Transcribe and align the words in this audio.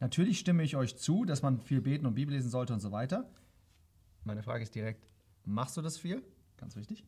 Natürlich 0.00 0.38
stimme 0.38 0.62
ich 0.62 0.76
euch 0.76 0.96
zu, 0.96 1.24
dass 1.24 1.42
man 1.42 1.60
viel 1.60 1.80
beten 1.80 2.06
und 2.06 2.14
Bibel 2.14 2.34
lesen 2.34 2.50
sollte 2.50 2.72
und 2.72 2.80
so 2.80 2.92
weiter. 2.92 3.28
Meine 4.24 4.42
Frage 4.42 4.62
ist 4.62 4.74
direkt, 4.74 5.08
machst 5.44 5.76
du 5.76 5.82
das 5.82 5.98
viel? 5.98 6.22
Ganz 6.56 6.76
wichtig. 6.76 7.04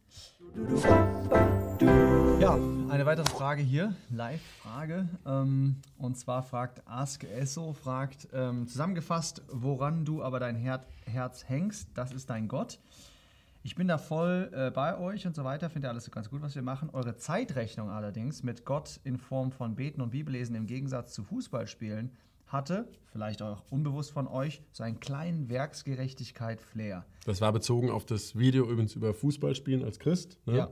Ja, 2.41 2.55
eine 2.89 3.07
weitere 3.07 3.27
Frage 3.27 3.63
hier, 3.63 3.95
Live-Frage. 4.11 5.09
Ähm, 5.27 5.77
und 5.99 6.17
zwar 6.17 6.43
fragt 6.43 6.87
Ask 6.87 7.25
Esso, 7.25 7.73
fragt 7.73 8.29
ähm, 8.33 8.67
zusammengefasst, 8.67 9.43
woran 9.49 10.05
du 10.05 10.23
aber 10.23 10.41
dein 10.41 10.57
Her 10.57 10.81
Herz 11.05 11.49
hängst, 11.49 11.89
das 11.95 12.13
ist 12.13 12.31
dein 12.31 12.49
Gott. 12.49 12.79
Ich 13.63 13.75
bin 13.75 13.89
da 13.89 13.99
voll 13.99 14.51
äh, 14.53 14.71
bei 14.71 14.97
euch 14.99 15.27
und 15.27 15.35
so 15.35 15.45
weiter, 15.45 15.69
finde 15.69 15.89
alles 15.91 16.11
ganz 16.11 16.31
gut, 16.31 16.43
was 16.43 16.55
wir 16.55 16.63
machen. 16.63 16.91
Eure 16.91 17.17
Zeitrechnung 17.17 17.91
allerdings 17.91 18.43
mit 18.43 18.65
Gott 18.65 19.01
in 19.05 19.19
Form 19.19 19.53
von 19.53 19.75
Beten 19.75 20.01
und 20.01 20.11
Bibellesen 20.11 20.57
im 20.57 20.67
Gegensatz 20.67 21.13
zu 21.13 21.23
Fußballspielen 21.25 22.11
hatte, 22.53 22.89
vielleicht 23.07 23.43
auch 23.43 23.65
unbewusst 23.71 24.13
von 24.13 24.27
euch, 24.27 24.63
so 24.73 24.83
einen 24.83 25.01
kleinen 25.01 25.49
Werksgerechtigkeit-Flair. 25.49 27.05
Das 27.25 27.41
war 27.41 27.53
bezogen 27.53 27.91
auf 27.91 28.05
das 28.05 28.37
Video 28.37 28.69
übrigens 28.71 28.95
über 28.95 29.15
Fußballspielen 29.15 29.85
als 29.85 29.99
Christ. 29.99 30.39
Ne? 30.47 30.57
Ja. 30.57 30.71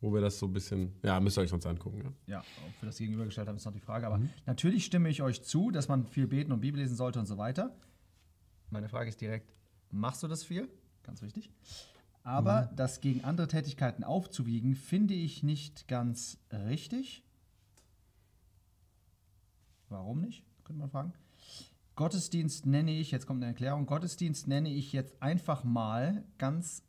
Wo 0.00 0.14
wir 0.14 0.20
das 0.20 0.38
so 0.38 0.46
ein 0.46 0.52
bisschen, 0.52 0.92
ja, 1.02 1.18
müsst 1.18 1.38
ihr 1.38 1.42
euch 1.42 1.50
sonst 1.50 1.66
angucken. 1.66 2.14
Ja. 2.26 2.34
Ja, 2.34 2.40
ob 2.40 2.82
wir 2.82 2.86
das 2.86 2.98
gegenübergestellt 2.98 3.48
haben, 3.48 3.56
ist 3.56 3.64
noch 3.64 3.72
die 3.72 3.80
Frage. 3.80 4.06
Aber 4.06 4.20
natürlich 4.46 4.84
stimme 4.84 5.08
ich 5.08 5.22
euch 5.22 5.42
zu, 5.42 5.70
dass 5.70 5.88
man 5.88 6.06
viel 6.06 6.28
beten 6.28 6.52
und 6.52 6.60
Bibel 6.60 6.80
lesen 6.80 6.96
sollte 6.96 7.18
und 7.18 7.26
so 7.26 7.36
weiter. 7.36 7.74
Meine 8.70 8.88
Frage 8.88 9.08
ist 9.08 9.20
direkt, 9.20 9.52
machst 9.90 10.22
du 10.22 10.28
das 10.28 10.44
viel? 10.44 10.68
Ganz 11.02 11.20
wichtig. 11.22 11.50
Aber 12.22 12.70
das 12.76 13.00
gegen 13.00 13.24
andere 13.24 13.48
Tätigkeiten 13.48 14.04
aufzuwiegen, 14.04 14.74
finde 14.74 15.14
ich 15.14 15.42
nicht 15.42 15.88
ganz 15.88 16.38
richtig. 16.52 17.24
Warum 19.88 20.20
nicht? 20.20 20.44
Könnte 20.64 20.80
man 20.80 20.90
fragen. 20.90 21.12
Gottesdienst 21.98 22.64
nenne 22.64 22.92
ich, 22.92 23.10
jetzt 23.10 23.26
kommt 23.26 23.42
eine 23.42 23.50
Erklärung, 23.50 23.84
Gottesdienst 23.84 24.46
nenne 24.46 24.72
ich 24.72 24.92
jetzt 24.92 25.20
einfach 25.20 25.64
mal 25.64 26.22
ganz, 26.38 26.84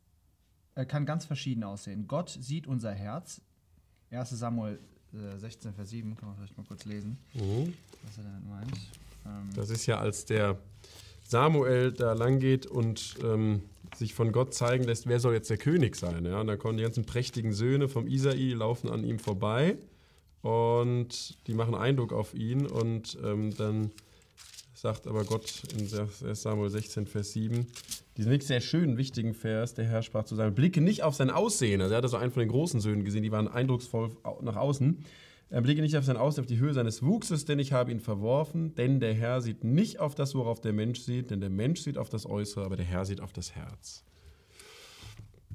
äh, 0.76 0.86
kann 0.86 1.04
ganz 1.04 1.24
verschieden 1.24 1.64
aussehen. 1.64 2.06
Gott 2.06 2.30
sieht 2.30 2.68
unser 2.68 2.92
Herz. 2.92 3.40
1 4.12 4.30
Samuel 4.30 4.78
äh, 5.12 5.36
16, 5.36 5.74
Vers 5.74 5.90
7, 5.90 6.16
kann 6.16 6.28
man 6.28 6.36
vielleicht 6.36 6.56
mal 6.56 6.62
kurz 6.62 6.84
lesen, 6.84 7.18
was 7.34 8.18
er 8.18 8.22
damit 8.22 8.48
meint. 8.48 8.72
Ähm, 9.26 9.50
Das 9.56 9.70
ist 9.70 9.84
ja, 9.86 9.98
als 9.98 10.26
der 10.26 10.60
Samuel 11.24 11.90
da 11.90 12.12
lang 12.12 12.38
geht 12.38 12.66
und 12.66 13.16
ähm, 13.24 13.64
sich 13.96 14.14
von 14.14 14.30
Gott 14.30 14.54
zeigen 14.54 14.84
lässt, 14.84 15.08
wer 15.08 15.18
soll 15.18 15.34
jetzt 15.34 15.50
der 15.50 15.58
König 15.58 15.96
sein. 15.96 16.24
Ja? 16.24 16.40
Und 16.40 16.46
da 16.46 16.56
kommen 16.56 16.76
die 16.76 16.84
ganzen 16.84 17.04
prächtigen 17.04 17.52
Söhne 17.52 17.88
vom 17.88 18.06
Isai, 18.06 18.52
laufen 18.52 18.88
an 18.88 19.02
ihm 19.02 19.18
vorbei 19.18 19.76
und 20.42 21.36
die 21.48 21.54
machen 21.54 21.74
Eindruck 21.74 22.12
auf 22.12 22.32
ihn. 22.32 22.64
Und 22.64 23.18
ähm, 23.24 23.52
dann 23.56 23.90
sagt 24.80 25.06
aber 25.06 25.24
Gott 25.24 25.62
in 25.74 25.80
1 25.80 26.40
Samuel 26.40 26.70
16, 26.70 27.06
Vers 27.06 27.32
7, 27.32 27.66
diesen 28.16 28.30
wirklich 28.30 28.48
sehr 28.48 28.62
schönen, 28.62 28.96
wichtigen 28.96 29.34
Vers, 29.34 29.74
der 29.74 29.84
Herr 29.84 30.02
sprach 30.02 30.24
zu 30.24 30.34
seinem 30.34 30.54
Blicke 30.54 30.80
nicht 30.80 31.02
auf 31.02 31.14
sein 31.14 31.30
Aussehen. 31.30 31.82
Also 31.82 31.94
er 31.94 31.98
hatte 31.98 32.08
so 32.08 32.16
einen 32.16 32.32
von 32.32 32.40
den 32.40 32.48
großen 32.48 32.80
Söhnen 32.80 33.04
gesehen, 33.04 33.22
die 33.22 33.30
waren 33.30 33.46
eindrucksvoll 33.46 34.10
nach 34.40 34.56
außen. 34.56 35.04
Er 35.50 35.60
blicke 35.60 35.82
nicht 35.82 35.96
auf 35.96 36.04
sein 36.04 36.16
Aussehen, 36.16 36.42
auf 36.42 36.46
die 36.46 36.58
Höhe 36.58 36.72
seines 36.72 37.02
Wuchses, 37.02 37.44
denn 37.44 37.58
ich 37.58 37.72
habe 37.72 37.90
ihn 37.90 38.00
verworfen. 38.00 38.74
Denn 38.76 39.00
der 39.00 39.12
Herr 39.12 39.40
sieht 39.40 39.64
nicht 39.64 39.98
auf 39.98 40.14
das, 40.14 40.34
worauf 40.34 40.60
der 40.60 40.72
Mensch 40.72 41.00
sieht, 41.00 41.30
denn 41.30 41.40
der 41.40 41.50
Mensch 41.50 41.80
sieht 41.80 41.98
auf 41.98 42.08
das 42.08 42.24
Äußere, 42.24 42.64
aber 42.64 42.76
der 42.76 42.86
Herr 42.86 43.04
sieht 43.04 43.20
auf 43.20 43.32
das 43.32 43.54
Herz. 43.56 44.04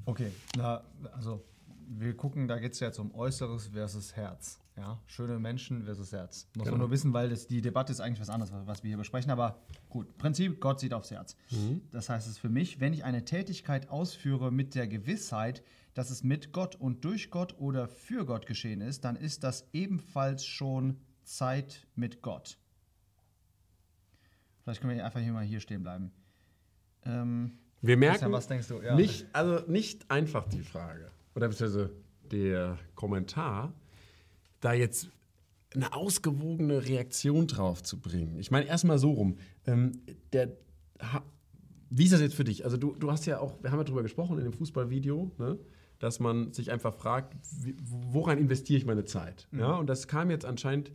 Okay, 0.04 0.30
na, 0.56 0.84
also 1.14 1.42
wir 1.88 2.14
gucken, 2.14 2.46
da 2.46 2.58
geht 2.58 2.74
es 2.74 2.80
jetzt 2.80 2.98
um 2.98 3.12
Äußeres 3.14 3.68
versus 3.68 4.14
Herz. 4.14 4.60
Ja, 4.76 5.00
schöne 5.06 5.38
Menschen 5.38 5.84
versus 5.84 6.12
Herz. 6.12 6.48
Muss 6.54 6.64
Genau. 6.64 6.72
man 6.72 6.80
nur 6.80 6.90
wissen, 6.90 7.12
weil 7.14 7.30
das, 7.30 7.46
die 7.46 7.62
Debatte 7.62 7.92
ist 7.92 8.00
eigentlich 8.00 8.20
was 8.20 8.28
anderes, 8.28 8.52
was- 8.66 8.82
wir 8.82 8.88
hier 8.88 8.98
besprechen. 8.98 9.30
Aber 9.30 9.62
gut, 9.88 10.18
Prinzip, 10.18 10.60
Gott 10.60 10.80
sieht 10.80 10.92
aufs 10.92 11.10
Herz. 11.10 11.34
Das 11.92 12.10
heißt 12.10 12.28
es 12.28 12.36
für 12.36 12.50
mich, 12.50 12.78
wenn 12.78 12.92
ich 12.92 13.02
eine 13.04 13.24
Tätigkeit 13.24 13.88
ausführe 13.88 14.52
mit 14.52 14.74
der 14.74 14.86
Gewissheit, 14.86 15.62
dass 15.94 16.10
es 16.10 16.22
mit 16.22 16.52
Gott 16.52 16.76
und 16.76 17.04
durch 17.06 17.30
Gott 17.30 17.58
oder 17.58 17.88
für 17.88 18.26
Gott 18.26 18.44
geschehen 18.44 18.82
ist, 18.82 19.04
dann 19.06 19.16
ist 19.16 19.44
das 19.44 19.66
ebenfalls 19.72 20.44
schon 20.44 21.00
Zeit 21.24 21.86
mit 21.94 22.20
Gott. 22.20 22.58
Vielleicht 24.62 24.80
können 24.82 24.96
wir 24.96 25.04
einfach 25.04 25.20
hier 25.20 25.32
mal 25.32 25.44
hier 25.44 25.60
stehen 25.60 25.82
bleiben. 25.82 26.12
Ähm, 27.04 27.58
Wir 27.80 27.96
merken, 27.96 28.12
Christian, 28.14 28.32
was 28.32 28.46
denkst 28.48 28.68
du? 28.68 28.82
Ja. 28.82 28.94
nicht, 28.94 29.26
also 29.32 29.64
nicht 29.70 30.10
einfach 30.10 30.46
die 30.48 30.62
Frage 30.62 31.10
oder 31.34 31.48
beziehungsweise 31.48 31.92
der 32.30 32.78
Kommentar, 32.94 33.72
da 34.60 34.72
jetzt 34.72 35.10
eine 35.74 35.92
ausgewogene 35.92 36.86
Reaktion 36.86 37.46
drauf 37.46 37.82
zu 37.82 38.00
bringen. 38.00 38.38
Ich 38.38 38.50
meine, 38.50 38.66
erstmal 38.66 38.98
so 38.98 39.12
rum. 39.12 39.38
Ähm, 39.66 39.92
der, 40.32 40.56
ha, 41.00 41.22
wie 41.90 42.04
ist 42.04 42.12
das 42.12 42.20
jetzt 42.20 42.34
für 42.34 42.44
dich? 42.44 42.64
Also, 42.64 42.76
du, 42.76 42.94
du 42.94 43.10
hast 43.10 43.26
ja 43.26 43.40
auch, 43.40 43.62
wir 43.62 43.70
haben 43.70 43.78
ja 43.78 43.84
darüber 43.84 44.02
gesprochen 44.02 44.38
in 44.38 44.44
dem 44.44 44.52
Fußballvideo, 44.52 45.32
ne, 45.38 45.58
dass 45.98 46.20
man 46.20 46.52
sich 46.52 46.70
einfach 46.70 46.94
fragt, 46.94 47.36
wie, 47.62 47.76
woran 47.80 48.38
investiere 48.38 48.78
ich 48.78 48.86
meine 48.86 49.04
Zeit? 49.04 49.48
Ja, 49.52 49.76
und 49.76 49.86
das 49.86 50.08
kam 50.08 50.30
jetzt 50.30 50.44
anscheinend 50.44 50.92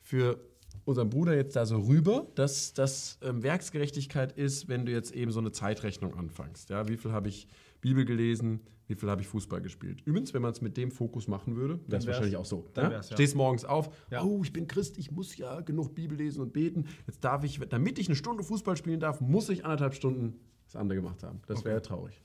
für 0.00 0.38
unseren 0.84 1.10
Bruder 1.10 1.36
jetzt 1.36 1.54
da 1.54 1.66
so 1.66 1.78
rüber, 1.78 2.26
dass 2.34 2.72
das 2.72 3.18
ähm, 3.22 3.42
Werksgerechtigkeit 3.42 4.32
ist, 4.32 4.68
wenn 4.68 4.86
du 4.86 4.92
jetzt 4.92 5.12
eben 5.12 5.30
so 5.30 5.40
eine 5.40 5.52
Zeitrechnung 5.52 6.14
anfängst. 6.14 6.70
Ja, 6.70 6.88
wie 6.88 6.96
viel 6.96 7.12
habe 7.12 7.28
ich 7.28 7.46
Bibel 7.80 8.04
gelesen, 8.04 8.60
wie 8.92 9.00
viel 9.00 9.10
habe 9.10 9.22
ich 9.22 9.28
Fußball 9.28 9.62
gespielt? 9.62 10.02
Übrigens, 10.04 10.34
wenn 10.34 10.42
man 10.42 10.52
es 10.52 10.60
mit 10.60 10.76
dem 10.76 10.90
Fokus 10.90 11.28
machen 11.28 11.56
würde, 11.56 11.80
wäre 11.86 11.98
es 11.98 12.06
wahrscheinlich 12.06 12.36
auch 12.36 12.44
so. 12.44 12.68
dann 12.74 12.84
ja? 12.84 12.90
wär's, 12.90 13.08
ja. 13.10 13.16
Stehst 13.16 13.34
morgens 13.34 13.64
auf, 13.64 13.90
Ja. 14.10 14.22
oh, 14.22 14.42
ich 14.44 14.52
bin 14.52 14.66
Christ, 14.66 14.98
ich 14.98 15.10
muss 15.10 15.36
ja 15.36 15.60
genug 15.60 15.94
Bibel 15.94 16.16
lesen 16.16 16.42
und 16.42 16.52
beten. 16.52 16.86
Jetzt 17.06 17.24
darf 17.24 17.42
ich, 17.44 17.58
damit 17.58 17.98
ich 17.98 18.08
eine 18.08 18.16
Stunde 18.16 18.42
Fußball 18.42 18.76
spielen 18.76 19.00
darf, 19.00 19.20
muss 19.20 19.48
ich 19.48 19.64
anderthalb 19.64 19.94
Stunden 19.94 20.38
das 20.66 20.76
andere 20.76 20.96
gemacht 20.96 21.22
haben. 21.22 21.40
Das 21.46 21.64
wäre 21.64 21.80
traurig. 21.80 22.20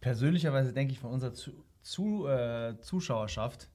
Persönlicherweise 0.00 0.72
denke 0.72 0.92
ich 0.92 0.98
von 0.98 1.10
unserer 1.10 1.34
zu, 1.34 1.50
zu, 1.82 2.26
äh, 2.26 2.78
Zuschauerschaft, 2.80 3.68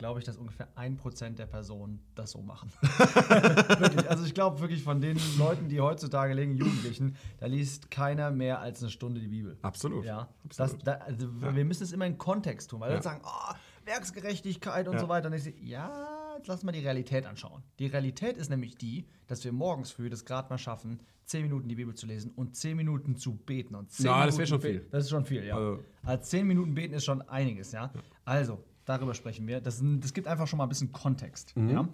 glaube 0.00 0.18
ich, 0.18 0.24
dass 0.24 0.36
ungefähr 0.38 0.66
ein 0.74 0.96
Prozent 0.96 1.38
der 1.38 1.46
Personen 1.46 2.00
das 2.16 2.32
so 2.32 2.40
machen. 2.42 2.72
Also 4.08 4.24
ich 4.24 4.34
glaube 4.34 4.60
wirklich 4.60 4.82
von 4.82 5.00
den 5.00 5.18
Leuten, 5.38 5.68
die 5.68 5.80
heutzutage 5.80 6.34
legen, 6.34 6.54
Jugendlichen, 6.56 7.16
da 7.38 7.46
liest 7.46 7.90
keiner 7.90 8.30
mehr 8.30 8.60
als 8.60 8.82
eine 8.82 8.90
Stunde 8.90 9.20
die 9.20 9.28
Bibel. 9.28 9.56
Absolut. 9.62 10.04
Ja, 10.04 10.28
das, 10.48 10.60
Absolut. 10.60 10.86
da, 10.86 10.92
also 10.94 11.28
wir 11.40 11.64
müssen 11.64 11.82
es 11.84 11.92
immer 11.92 12.06
in 12.06 12.18
Kontext 12.18 12.70
tun, 12.70 12.80
weil 12.80 12.88
Ja. 12.90 12.94
Leute 12.96 13.04
sagen, 13.04 13.20
oh, 13.24 13.54
Werksgerechtigkeit 13.84 14.88
und 14.88 14.94
Ja. 14.94 15.00
so 15.00 15.08
weiter. 15.08 15.28
Und 15.28 15.34
ich 15.34 15.44
sage, 15.44 15.56
ja, 15.62 16.34
jetzt 16.36 16.48
lass 16.48 16.62
mal 16.64 16.72
die 16.72 16.80
Realität 16.80 17.26
anschauen. 17.26 17.62
Die 17.78 17.86
Realität 17.86 18.36
ist 18.36 18.50
nämlich 18.50 18.76
die, 18.76 19.06
dass 19.26 19.44
wir 19.44 19.52
morgens 19.52 19.90
früh 19.90 20.08
das 20.10 20.24
gerade 20.24 20.48
mal 20.50 20.58
schaffen, 20.58 21.00
10 21.26 21.42
Minuten 21.42 21.68
die 21.68 21.76
Bibel 21.76 21.94
zu 21.94 22.06
lesen 22.06 22.32
und 22.34 22.56
10 22.56 22.76
Minuten 22.76 23.16
zu 23.16 23.36
beten. 23.36 23.74
Und 23.76 23.90
10 23.92 24.06
Na, 24.06 24.26
das 24.26 24.36
wär 24.36 24.44
Minuten 24.46 24.48
schon 24.48 24.60
viel. 24.60 24.86
Das 24.90 25.04
ist 25.04 25.10
schon 25.10 25.24
viel, 25.24 25.44
ja. 25.44 25.56
Also- 25.56 25.84
Als 26.02 26.28
10 26.30 26.46
Minuten 26.46 26.74
beten 26.74 26.94
ist 26.94 27.04
schon 27.04 27.22
einiges, 27.22 27.70
ja. 27.72 27.92
Also, 28.24 28.64
darüber 28.90 29.14
sprechen 29.14 29.46
wir. 29.46 29.60
Das, 29.60 29.82
das 30.00 30.12
gibt 30.12 30.26
einfach 30.26 30.46
schon 30.46 30.56
mal 30.58 30.64
ein 30.64 30.68
bisschen 30.68 30.92
Kontext, 30.92 31.56
Mhm. 31.56 31.70
ja. 31.70 31.88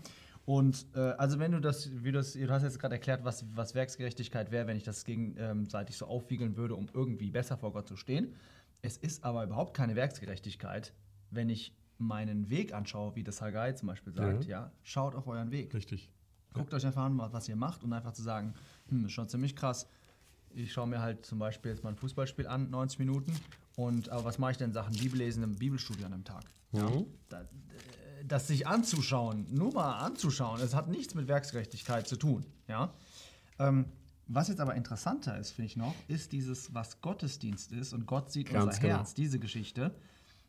Und 0.45 0.87
äh, 0.95 1.01
also 1.01 1.41
wenn 1.41 1.51
du 1.51 1.61
das, 1.61 1.91
wie 2.05 2.13
das, 2.13 2.35
du 2.35 2.49
hast 2.49 2.63
jetzt 2.63 2.79
gerade 2.79 2.95
erklärt, 2.95 3.25
was, 3.25 3.45
was 3.57 3.75
Werksgerechtigkeit 3.75 4.53
wäre, 4.53 4.69
wenn 4.69 4.77
ich 4.77 4.85
das 4.85 5.05
gegenseitig 5.05 5.97
so 5.97 6.07
aufwiegeln 6.07 6.57
würde, 6.57 6.77
um 6.77 6.89
irgendwie 6.95 7.31
besser 7.33 7.57
vor 7.57 7.73
Gott 7.73 7.89
zu 7.89 7.97
stehen. 7.97 8.33
Es 8.81 8.97
ist 8.97 9.25
aber 9.25 9.43
überhaupt 9.43 9.75
keine 9.77 9.97
Werksgerechtigkeit, 9.97 10.93
wenn 11.33 11.49
ich 11.49 11.75
meinen 11.99 12.49
Weg 12.49 12.73
anschaue, 12.73 13.17
wie 13.17 13.25
das 13.25 13.41
Haggai 13.43 13.73
zum 13.73 13.89
Beispiel 13.89 14.13
sagt, 14.13 14.45
ja, 14.45 14.71
schaut 14.85 15.17
auf 15.17 15.27
euren 15.27 15.51
Weg. 15.51 15.75
Richtig. 15.75 16.13
Guckt 16.55 16.73
euch 16.75 16.87
einfach 16.87 17.03
an, 17.03 17.19
was 17.19 17.33
was 17.33 17.49
ihr 17.49 17.57
macht 17.57 17.83
und 17.83 17.93
einfach 17.93 18.13
zu 18.13 18.23
sagen, 18.23 18.55
hm, 18.89 19.07
ist 19.07 19.13
schon 19.13 19.29
ziemlich 19.29 19.57
krass. 19.57 19.89
Ich 20.55 20.73
schaue 20.73 20.87
mir 20.87 21.01
halt 21.01 21.27
zum 21.27 21.41
Beispiel 21.41 21.73
jetzt 21.73 21.83
mal 21.83 21.91
ein 21.91 21.97
Fußballspiel 21.97 22.47
an, 22.47 22.71
90 22.71 23.01
Minuten. 23.01 23.33
Und 23.77 24.09
aber 24.09 24.25
was 24.25 24.39
mache 24.39 24.53
ich 24.53 24.57
denn 24.57 24.69
in 24.69 24.73
Sachen 24.73 24.95
Bibellesen 24.95 25.43
im 25.43 25.55
Bibelstudio 25.57 26.07
an 26.07 26.15
einem 26.15 26.25
Tag? 26.25 26.45
Mhm. 26.73 27.07
Da, 27.29 27.43
äh, 27.43 27.45
das 28.27 28.49
sich 28.49 28.67
anzuschauen, 28.67 29.47
nur 29.51 29.73
mal 29.73 29.99
anzuschauen, 29.99 30.61
es 30.61 30.75
hat 30.75 30.89
nichts 30.89 31.15
mit 31.15 31.29
Werksgerechtigkeit 31.29 32.09
zu 32.09 32.17
tun. 32.17 32.45
Ja? 32.67 32.93
Ähm, 33.59 33.87
was 34.29 34.49
jetzt 34.49 34.61
aber 34.61 34.75
interessanter 34.75 35.39
ist, 35.39 35.53
finde 35.53 35.67
ich 35.67 35.77
noch, 35.77 35.95
ist 36.09 36.33
dieses, 36.33 36.75
was 36.75 37.01
Gottesdienst 37.01 37.71
ist 37.73 37.93
und 37.93 38.07
Gott 38.07 38.33
sieht 38.33 38.51
Ganz 38.51 38.65
unser 38.65 38.81
genau. 38.81 38.97
Herz, 38.97 39.15
diese 39.15 39.39
Geschichte. 39.39 39.95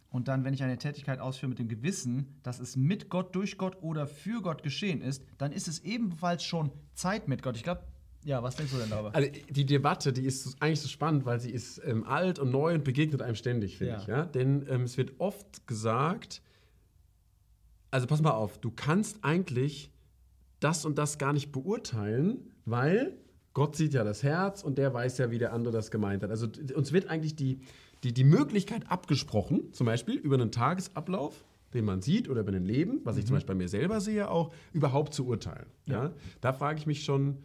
Und 0.09 0.29
dann, 0.29 0.45
wenn 0.45 0.53
ich 0.53 0.63
eine 0.63 0.77
Tätigkeit 0.77 1.19
ausführe 1.19 1.49
mit 1.49 1.59
dem 1.59 1.67
Gewissen, 1.67 2.39
dass 2.41 2.59
es 2.59 2.75
mit 2.75 3.09
Gott, 3.09 3.35
durch 3.35 3.57
Gott 3.57 3.83
oder 3.83 4.07
für 4.07 4.41
Gott 4.41 4.63
geschehen 4.63 5.01
ist, 5.01 5.21
dann 5.37 5.51
ist 5.51 5.67
es 5.67 5.79
ebenfalls 5.79 6.43
schon 6.43 6.71
Zeit 6.93 7.27
mit 7.27 7.43
Gott. 7.43 7.57
Ich 7.57 7.63
glaube, 7.63 7.83
ja, 8.23 8.43
was 8.43 8.55
denkst 8.55 8.73
du 8.73 8.79
denn 8.79 8.89
darüber? 8.89 9.15
Also 9.15 9.29
die 9.49 9.65
Debatte, 9.65 10.11
die 10.13 10.25
ist 10.25 10.61
eigentlich 10.61 10.81
so 10.81 10.87
spannend, 10.89 11.25
weil 11.25 11.39
sie 11.39 11.51
ist 11.51 11.81
ähm, 11.85 12.03
alt 12.03 12.39
und 12.39 12.51
neu 12.51 12.73
und 12.75 12.83
begegnet 12.83 13.21
einem 13.21 13.35
ständig, 13.35 13.77
finde 13.77 13.93
Ja. 13.93 13.99
ich. 14.01 14.07
Ja? 14.07 14.25
Denn 14.25 14.65
ähm, 14.69 14.83
es 14.83 14.97
wird 14.97 15.13
oft 15.19 15.65
gesagt, 15.67 16.41
also 17.91 18.07
pass 18.07 18.21
mal 18.21 18.31
auf, 18.31 18.57
du 18.59 18.71
kannst 18.71 19.23
eigentlich 19.23 19.91
das 20.59 20.85
und 20.85 20.97
das 20.97 21.17
gar 21.17 21.33
nicht 21.33 21.51
beurteilen, 21.51 22.51
weil 22.65 23.15
Gott 23.53 23.75
sieht 23.75 23.93
ja 23.93 24.03
das 24.03 24.23
Herz 24.23 24.63
und 24.63 24.77
der 24.77 24.93
weiß 24.93 25.17
ja, 25.19 25.31
wie 25.31 25.37
der 25.37 25.53
andere 25.53 25.71
das 25.73 25.89
gemeint 25.89 26.23
hat. 26.23 26.29
Also 26.29 26.47
uns 26.75 26.91
wird 26.91 27.09
eigentlich 27.09 27.35
die, 27.35 27.59
die, 28.03 28.13
die 28.13 28.23
Möglichkeit 28.23 28.89
abgesprochen, 28.91 29.71
zum 29.73 29.85
Beispiel 29.85 30.15
über 30.15 30.35
einen 30.35 30.51
Tagesablauf, 30.51 31.45
den 31.73 31.85
man 31.85 32.01
sieht, 32.01 32.29
oder 32.29 32.41
über 32.41 32.51
ein 32.53 32.65
Leben, 32.65 33.01
was 33.03 33.17
ich 33.17 33.25
zum 33.25 33.35
Beispiel 33.35 33.55
bei 33.55 33.57
mir 33.57 33.67
selber 33.69 33.99
sehe, 34.01 34.29
auch 34.29 34.53
überhaupt 34.73 35.13
zu 35.13 35.25
urteilen. 35.25 35.65
Ja. 35.85 36.11
Da 36.41 36.53
frage 36.53 36.79
ich 36.79 36.85
mich 36.87 37.03
schon, 37.03 37.37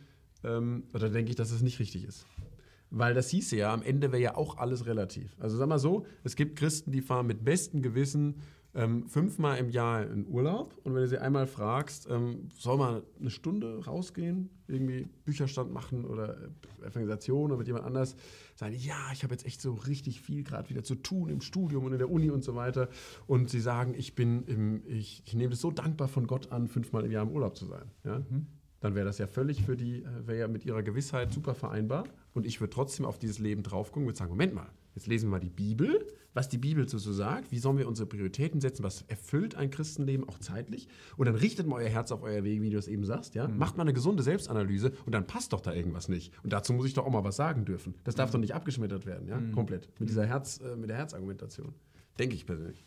ähm, 0.44 0.84
oder 0.92 1.10
denke 1.10 1.30
ich, 1.30 1.36
dass 1.36 1.50
es 1.50 1.62
nicht 1.62 1.78
richtig 1.78 2.04
ist. 2.04 2.26
Weil 2.90 3.14
das 3.14 3.30
hieße 3.30 3.56
ja, 3.56 3.72
am 3.72 3.82
Ende 3.82 4.12
wäre 4.12 4.22
ja 4.22 4.36
auch 4.36 4.58
alles 4.58 4.86
relativ. 4.86 5.34
Also 5.40 5.56
sag 5.56 5.68
mal 5.68 5.78
so, 5.78 6.04
es 6.24 6.36
gibt 6.36 6.58
Christen, 6.58 6.92
die 6.92 7.00
fahren 7.00 7.26
mit 7.26 7.42
bestem 7.44 7.80
Gewissen 7.80 8.36
ähm, 8.74 9.06
fünfmal 9.06 9.58
im 9.58 9.68
Jahr 9.68 10.06
in 10.06 10.26
Urlaub 10.26 10.78
und 10.82 10.94
wenn 10.94 11.02
du 11.02 11.08
sie 11.08 11.18
einmal 11.18 11.46
fragst, 11.46 12.08
ähm, 12.10 12.48
soll 12.54 12.78
man 12.78 13.02
eine 13.20 13.30
Stunde 13.30 13.84
rausgehen, 13.84 14.48
irgendwie 14.66 15.08
Bücherstand 15.24 15.72
machen 15.72 16.06
oder 16.06 16.38
äh, 16.38 16.86
Evangelisation 16.86 17.50
oder 17.50 17.58
mit 17.58 17.66
jemand 17.66 17.84
anders, 17.84 18.16
sagen 18.54 18.74
ja, 18.74 18.96
ich 19.12 19.24
habe 19.24 19.34
jetzt 19.34 19.44
echt 19.44 19.60
so 19.60 19.74
richtig 19.74 20.22
viel 20.22 20.42
gerade 20.42 20.70
wieder 20.70 20.84
zu 20.84 20.94
tun 20.94 21.28
im 21.28 21.42
Studium 21.42 21.84
und 21.84 21.92
in 21.92 21.98
der 21.98 22.10
Uni 22.10 22.30
und 22.30 22.42
so 22.44 22.54
weiter. 22.54 22.88
Und 23.26 23.50
sie 23.50 23.60
sagen, 23.60 23.94
ich 23.94 24.14
bin 24.14 24.44
im, 24.44 24.82
ich, 24.86 25.22
ich 25.26 25.34
nehme 25.34 25.50
das 25.50 25.60
so 25.60 25.70
dankbar 25.70 26.08
von 26.08 26.26
Gott 26.26 26.50
an, 26.50 26.68
fünfmal 26.68 27.04
im 27.04 27.10
Jahr 27.10 27.24
im 27.24 27.32
Urlaub 27.32 27.56
zu 27.56 27.66
sein. 27.66 27.90
Ja? 28.04 28.20
Mhm. 28.20 28.46
Dann 28.82 28.94
wäre 28.94 29.06
das 29.06 29.16
ja 29.16 29.26
völlig 29.26 29.62
für 29.62 29.76
die, 29.76 30.02
äh, 30.02 30.26
wäre 30.26 30.40
ja 30.40 30.48
mit 30.48 30.66
ihrer 30.66 30.82
Gewissheit 30.82 31.32
super 31.32 31.54
vereinbar. 31.54 32.04
Und 32.34 32.44
ich 32.44 32.60
würde 32.60 32.74
trotzdem 32.74 33.06
auf 33.06 33.18
dieses 33.18 33.38
Leben 33.38 33.62
drauf 33.62 33.92
gucken 33.92 34.02
und 34.02 34.08
würde 34.08 34.18
sagen, 34.18 34.30
Moment 34.30 34.54
mal, 34.54 34.68
jetzt 34.94 35.06
lesen 35.06 35.28
wir 35.28 35.38
mal 35.38 35.40
die 35.40 35.48
Bibel 35.48 36.06
was 36.34 36.48
die 36.48 36.58
Bibel 36.58 36.88
so, 36.88 36.98
so 36.98 37.12
sagt, 37.12 37.52
wie 37.52 37.58
sollen 37.58 37.78
wir 37.78 37.86
unsere 37.86 38.06
Prioritäten 38.06 38.60
setzen, 38.60 38.82
was 38.82 39.02
erfüllt 39.08 39.54
ein 39.54 39.70
Christenleben 39.70 40.28
auch 40.28 40.38
zeitlich. 40.38 40.88
Und 41.16 41.26
dann 41.26 41.34
richtet 41.34 41.66
mal 41.66 41.76
euer 41.76 41.88
Herz 41.88 42.10
auf 42.12 42.22
euer 42.22 42.44
Weg, 42.44 42.62
wie 42.62 42.70
du 42.70 42.78
es 42.78 42.88
eben 42.88 43.04
sagst. 43.04 43.34
Ja? 43.34 43.48
Mhm. 43.48 43.58
Macht 43.58 43.76
mal 43.76 43.82
eine 43.82 43.92
gesunde 43.92 44.22
Selbstanalyse 44.22 44.92
und 45.04 45.12
dann 45.12 45.26
passt 45.26 45.52
doch 45.52 45.60
da 45.60 45.74
irgendwas 45.74 46.08
nicht. 46.08 46.32
Und 46.42 46.52
dazu 46.52 46.72
muss 46.72 46.86
ich 46.86 46.94
doch 46.94 47.04
auch 47.04 47.10
mal 47.10 47.24
was 47.24 47.36
sagen 47.36 47.64
dürfen. 47.64 47.94
Das 48.04 48.14
darf 48.14 48.30
mhm. 48.30 48.32
doch 48.32 48.40
nicht 48.40 48.54
abgeschmettert 48.54 49.06
werden, 49.06 49.28
ja? 49.28 49.38
Mhm. 49.38 49.52
komplett. 49.52 49.88
Mit 50.00 50.08
dieser 50.08 50.26
Herz, 50.26 50.60
äh, 50.60 50.76
mit 50.76 50.88
der 50.88 50.96
Herzargumentation. 50.96 51.74
Denke 52.18 52.34
ich 52.34 52.46
persönlich. 52.46 52.84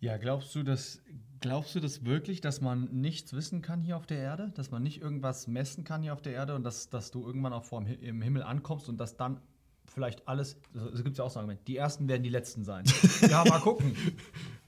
Ja, 0.00 0.16
glaubst 0.18 0.54
du, 0.54 0.62
dass, 0.62 1.00
glaubst 1.40 1.74
du 1.74 1.80
das 1.80 2.04
wirklich, 2.04 2.40
dass 2.40 2.60
man 2.60 2.84
nichts 2.92 3.32
wissen 3.32 3.62
kann 3.62 3.80
hier 3.80 3.96
auf 3.96 4.06
der 4.06 4.18
Erde? 4.18 4.52
Dass 4.54 4.70
man 4.70 4.82
nicht 4.82 5.00
irgendwas 5.00 5.46
messen 5.46 5.84
kann 5.84 6.02
hier 6.02 6.12
auf 6.12 6.22
der 6.22 6.34
Erde 6.34 6.54
und 6.54 6.64
dass, 6.64 6.90
dass 6.90 7.10
du 7.10 7.26
irgendwann 7.26 7.52
auch 7.52 7.64
vor 7.64 7.84
im 7.86 8.22
Himmel 8.22 8.42
ankommst 8.42 8.88
und 8.88 8.98
dass 8.98 9.16
dann 9.16 9.40
vielleicht 9.86 10.26
alles, 10.28 10.58
es 10.92 11.02
gibt 11.04 11.16
ja 11.16 11.24
auch 11.24 11.30
so 11.30 11.38
ein 11.38 11.44
Argument, 11.44 11.66
die 11.66 11.76
ersten 11.76 12.08
werden 12.08 12.22
die 12.22 12.30
letzten 12.30 12.64
sein. 12.64 12.84
ja, 13.30 13.44
mal 13.44 13.60
gucken. 13.60 13.96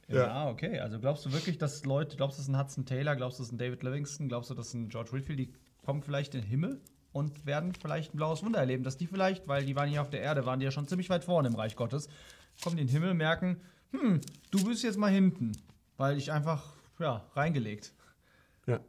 Ja. 0.08 0.26
ja, 0.26 0.48
okay. 0.48 0.78
Also 0.78 0.98
glaubst 0.98 1.26
du 1.26 1.32
wirklich, 1.32 1.58
dass 1.58 1.84
Leute, 1.84 2.16
glaubst 2.16 2.38
du, 2.38 2.40
das 2.40 2.48
ist 2.48 2.54
ein 2.54 2.58
Hudson 2.58 2.86
Taylor, 2.86 3.14
glaubst 3.14 3.38
du, 3.38 3.42
das 3.42 3.48
ist 3.48 3.52
ein 3.52 3.58
David 3.58 3.82
Livingston, 3.82 4.28
glaubst 4.28 4.48
du, 4.48 4.54
das 4.54 4.68
ist 4.68 4.74
ein 4.74 4.88
George 4.88 5.12
Whitfield, 5.12 5.38
die 5.38 5.52
kommen 5.84 6.02
vielleicht 6.02 6.34
in 6.34 6.40
den 6.40 6.48
Himmel 6.48 6.80
und 7.12 7.44
werden 7.44 7.74
vielleicht 7.74 8.14
ein 8.14 8.16
blaues 8.16 8.42
Wunder 8.42 8.58
erleben, 8.58 8.84
dass 8.84 8.96
die 8.96 9.06
vielleicht, 9.06 9.48
weil 9.48 9.66
die 9.66 9.76
waren 9.76 9.88
hier 9.88 10.00
auf 10.00 10.10
der 10.10 10.22
Erde, 10.22 10.46
waren 10.46 10.60
die 10.60 10.64
ja 10.64 10.70
schon 10.70 10.86
ziemlich 10.86 11.10
weit 11.10 11.24
vorne 11.24 11.48
im 11.48 11.54
Reich 11.54 11.76
Gottes, 11.76 12.08
kommen 12.62 12.78
in 12.78 12.86
den 12.86 12.92
Himmel, 12.92 13.14
merken, 13.14 13.60
hm, 13.92 14.20
du 14.50 14.64
bist 14.64 14.82
jetzt 14.82 14.98
mal 14.98 15.10
hinten, 15.10 15.52
weil 15.96 16.18
ich 16.18 16.32
einfach, 16.32 16.74
ja, 16.98 17.24
reingelegt. 17.34 17.92
Ja. 18.66 18.80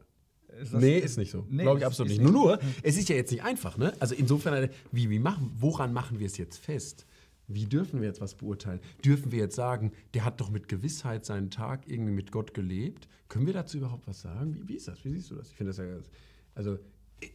Ist 0.62 0.74
nee, 0.74 0.98
ist 0.98 1.18
nicht 1.18 1.32
so. 1.32 1.46
Nee, 1.50 1.64
Glaube 1.64 1.80
ich 1.80 1.86
absolut 1.86 2.10
nicht. 2.10 2.22
Nur, 2.22 2.32
nur, 2.32 2.60
es 2.82 2.98
ist 2.98 3.08
ja 3.08 3.16
jetzt 3.16 3.32
nicht 3.32 3.44
einfach, 3.44 3.78
ne? 3.78 3.94
Also 4.00 4.16
insofern, 4.16 4.70
wie, 4.92 5.10
wie 5.10 5.20
machen, 5.20 5.52
woran 5.60 5.94
machen 5.94 6.20
wir 6.20 6.26
es 6.26 6.38
jetzt 6.38 6.58
fest? 6.58 7.06
Wie 7.48 7.66
dürfen 7.66 8.02
wir 8.02 8.08
jetzt 8.08 8.22
was 8.22 8.36
beurteilen? 8.36 8.80
Dürfen 9.04 9.32
wir 9.32 9.40
jetzt 9.40 9.56
sagen, 9.56 9.92
der 10.14 10.26
hat 10.26 10.40
doch 10.40 10.50
mit 10.50 10.68
Gewissheit 10.68 11.26
seinen 11.26 11.50
Tag 11.50 11.88
irgendwie 11.88 12.14
mit 12.14 12.32
Gott 12.32 12.54
gelebt? 12.54 13.08
Können 13.28 13.48
wir 13.48 13.54
dazu 13.54 13.78
überhaupt 13.78 14.08
was 14.08 14.22
sagen? 14.22 14.56
Wie, 14.56 14.70
wie 14.70 14.76
ist 14.76 14.88
das? 14.88 15.04
Wie 15.04 15.10
siehst 15.10 15.32
du 15.32 15.36
das? 15.36 15.50
Ich 15.50 15.56
finde 15.56 15.72
das 15.72 15.78
ja. 15.78 15.86
Also, 16.56 16.78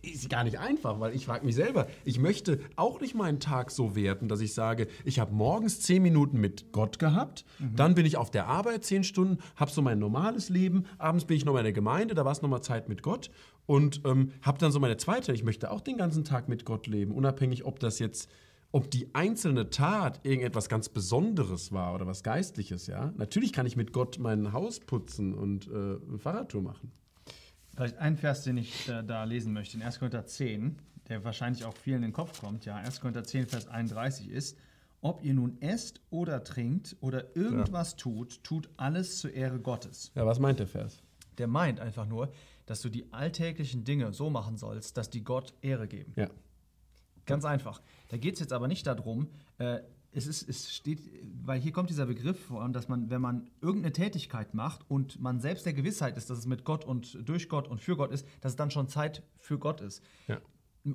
ist 0.02 0.30
gar 0.30 0.44
nicht 0.44 0.58
einfach, 0.58 1.00
weil 1.00 1.14
ich 1.14 1.26
frage 1.26 1.44
mich 1.44 1.54
selber, 1.54 1.86
ich 2.04 2.18
möchte 2.18 2.60
auch 2.76 3.00
nicht 3.00 3.14
meinen 3.14 3.40
Tag 3.40 3.70
so 3.70 3.94
werten, 3.96 4.28
dass 4.28 4.40
ich 4.40 4.54
sage, 4.54 4.88
ich 5.04 5.18
habe 5.18 5.34
morgens 5.34 5.80
zehn 5.80 6.02
Minuten 6.02 6.40
mit 6.40 6.72
Gott 6.72 6.98
gehabt, 6.98 7.44
mhm. 7.58 7.76
dann 7.76 7.94
bin 7.94 8.06
ich 8.06 8.16
auf 8.16 8.30
der 8.30 8.46
Arbeit 8.46 8.84
zehn 8.84 9.04
Stunden, 9.04 9.38
habe 9.56 9.70
so 9.70 9.82
mein 9.82 9.98
normales 9.98 10.48
Leben, 10.48 10.84
abends 10.98 11.24
bin 11.24 11.36
ich 11.36 11.44
noch 11.44 11.56
in 11.56 11.64
der 11.64 11.72
Gemeinde, 11.72 12.14
da 12.14 12.24
war 12.24 12.32
es 12.32 12.42
nochmal 12.42 12.62
Zeit 12.62 12.88
mit 12.88 13.02
Gott 13.02 13.30
und 13.66 14.02
ähm, 14.04 14.32
habe 14.42 14.58
dann 14.58 14.72
so 14.72 14.80
meine 14.80 14.96
zweite, 14.96 15.32
ich 15.32 15.44
möchte 15.44 15.70
auch 15.70 15.80
den 15.80 15.96
ganzen 15.96 16.24
Tag 16.24 16.48
mit 16.48 16.64
Gott 16.64 16.86
leben, 16.86 17.12
unabhängig, 17.12 17.64
ob 17.64 17.80
das 17.80 17.98
jetzt 17.98 18.30
ob 18.72 18.90
die 18.90 19.14
einzelne 19.14 19.70
Tat 19.70 20.18
irgendetwas 20.24 20.68
ganz 20.68 20.88
Besonderes 20.88 21.70
war 21.70 21.94
oder 21.94 22.08
was 22.08 22.24
Geistliches, 22.24 22.88
ja. 22.88 23.12
Natürlich 23.16 23.52
kann 23.52 23.66
ich 23.66 23.76
mit 23.76 23.92
Gott 23.92 24.18
mein 24.18 24.52
Haus 24.52 24.80
putzen 24.80 25.32
und 25.32 25.68
äh, 25.68 25.70
eine 25.70 26.18
Fahrradtour 26.18 26.60
machen. 26.60 26.90
Vielleicht 27.74 27.98
ein 27.98 28.16
Vers, 28.16 28.42
den 28.42 28.56
ich 28.56 28.88
äh, 28.88 29.02
da 29.02 29.24
lesen 29.24 29.52
möchte, 29.52 29.76
in 29.76 29.82
1. 29.82 29.98
Korinther 29.98 30.26
10, 30.26 30.78
der 31.08 31.24
wahrscheinlich 31.24 31.64
auch 31.64 31.76
vielen 31.76 31.96
in 31.96 32.02
den 32.02 32.12
Kopf 32.12 32.40
kommt. 32.40 32.64
Ja, 32.64 32.76
1. 32.76 33.00
Korinther 33.00 33.24
10, 33.24 33.46
Vers 33.46 33.68
31 33.68 34.28
ist, 34.28 34.56
ob 35.00 35.22
ihr 35.22 35.34
nun 35.34 35.60
esst 35.60 36.00
oder 36.10 36.44
trinkt 36.44 36.96
oder 37.00 37.36
irgendwas 37.36 37.92
ja. 37.92 37.96
tut, 37.98 38.42
tut 38.42 38.70
alles 38.76 39.18
zur 39.18 39.32
Ehre 39.32 39.60
Gottes. 39.60 40.12
Ja, 40.14 40.24
was 40.24 40.38
meint 40.38 40.60
der 40.60 40.66
Vers? 40.66 41.02
Der 41.36 41.46
meint 41.46 41.80
einfach 41.80 42.06
nur, 42.06 42.32
dass 42.64 42.80
du 42.80 42.88
die 42.88 43.12
alltäglichen 43.12 43.84
Dinge 43.84 44.12
so 44.12 44.30
machen 44.30 44.56
sollst, 44.56 44.96
dass 44.96 45.10
die 45.10 45.22
Gott 45.22 45.52
Ehre 45.60 45.88
geben. 45.88 46.14
Ja. 46.16 46.30
Ganz 47.26 47.44
einfach. 47.44 47.82
Da 48.08 48.16
geht 48.16 48.34
es 48.34 48.40
jetzt 48.40 48.52
aber 48.52 48.68
nicht 48.68 48.86
darum, 48.86 49.28
äh, 49.58 49.80
es, 50.14 50.26
ist, 50.26 50.48
es 50.48 50.74
steht, 50.74 51.00
weil 51.44 51.60
hier 51.60 51.72
kommt 51.72 51.90
dieser 51.90 52.06
Begriff 52.06 52.38
vor, 52.46 52.66
dass 52.68 52.88
man, 52.88 53.10
wenn 53.10 53.20
man 53.20 53.50
irgendeine 53.60 53.92
Tätigkeit 53.92 54.54
macht 54.54 54.88
und 54.88 55.20
man 55.20 55.40
selbst 55.40 55.66
der 55.66 55.72
Gewissheit 55.72 56.16
ist, 56.16 56.30
dass 56.30 56.38
es 56.38 56.46
mit 56.46 56.64
Gott 56.64 56.84
und 56.84 57.18
durch 57.28 57.48
Gott 57.48 57.68
und 57.68 57.80
für 57.80 57.96
Gott 57.96 58.12
ist, 58.12 58.26
dass 58.40 58.52
es 58.52 58.56
dann 58.56 58.70
schon 58.70 58.88
Zeit 58.88 59.22
für 59.38 59.58
Gott 59.58 59.80
ist. 59.80 60.02
Ja. 60.28 60.40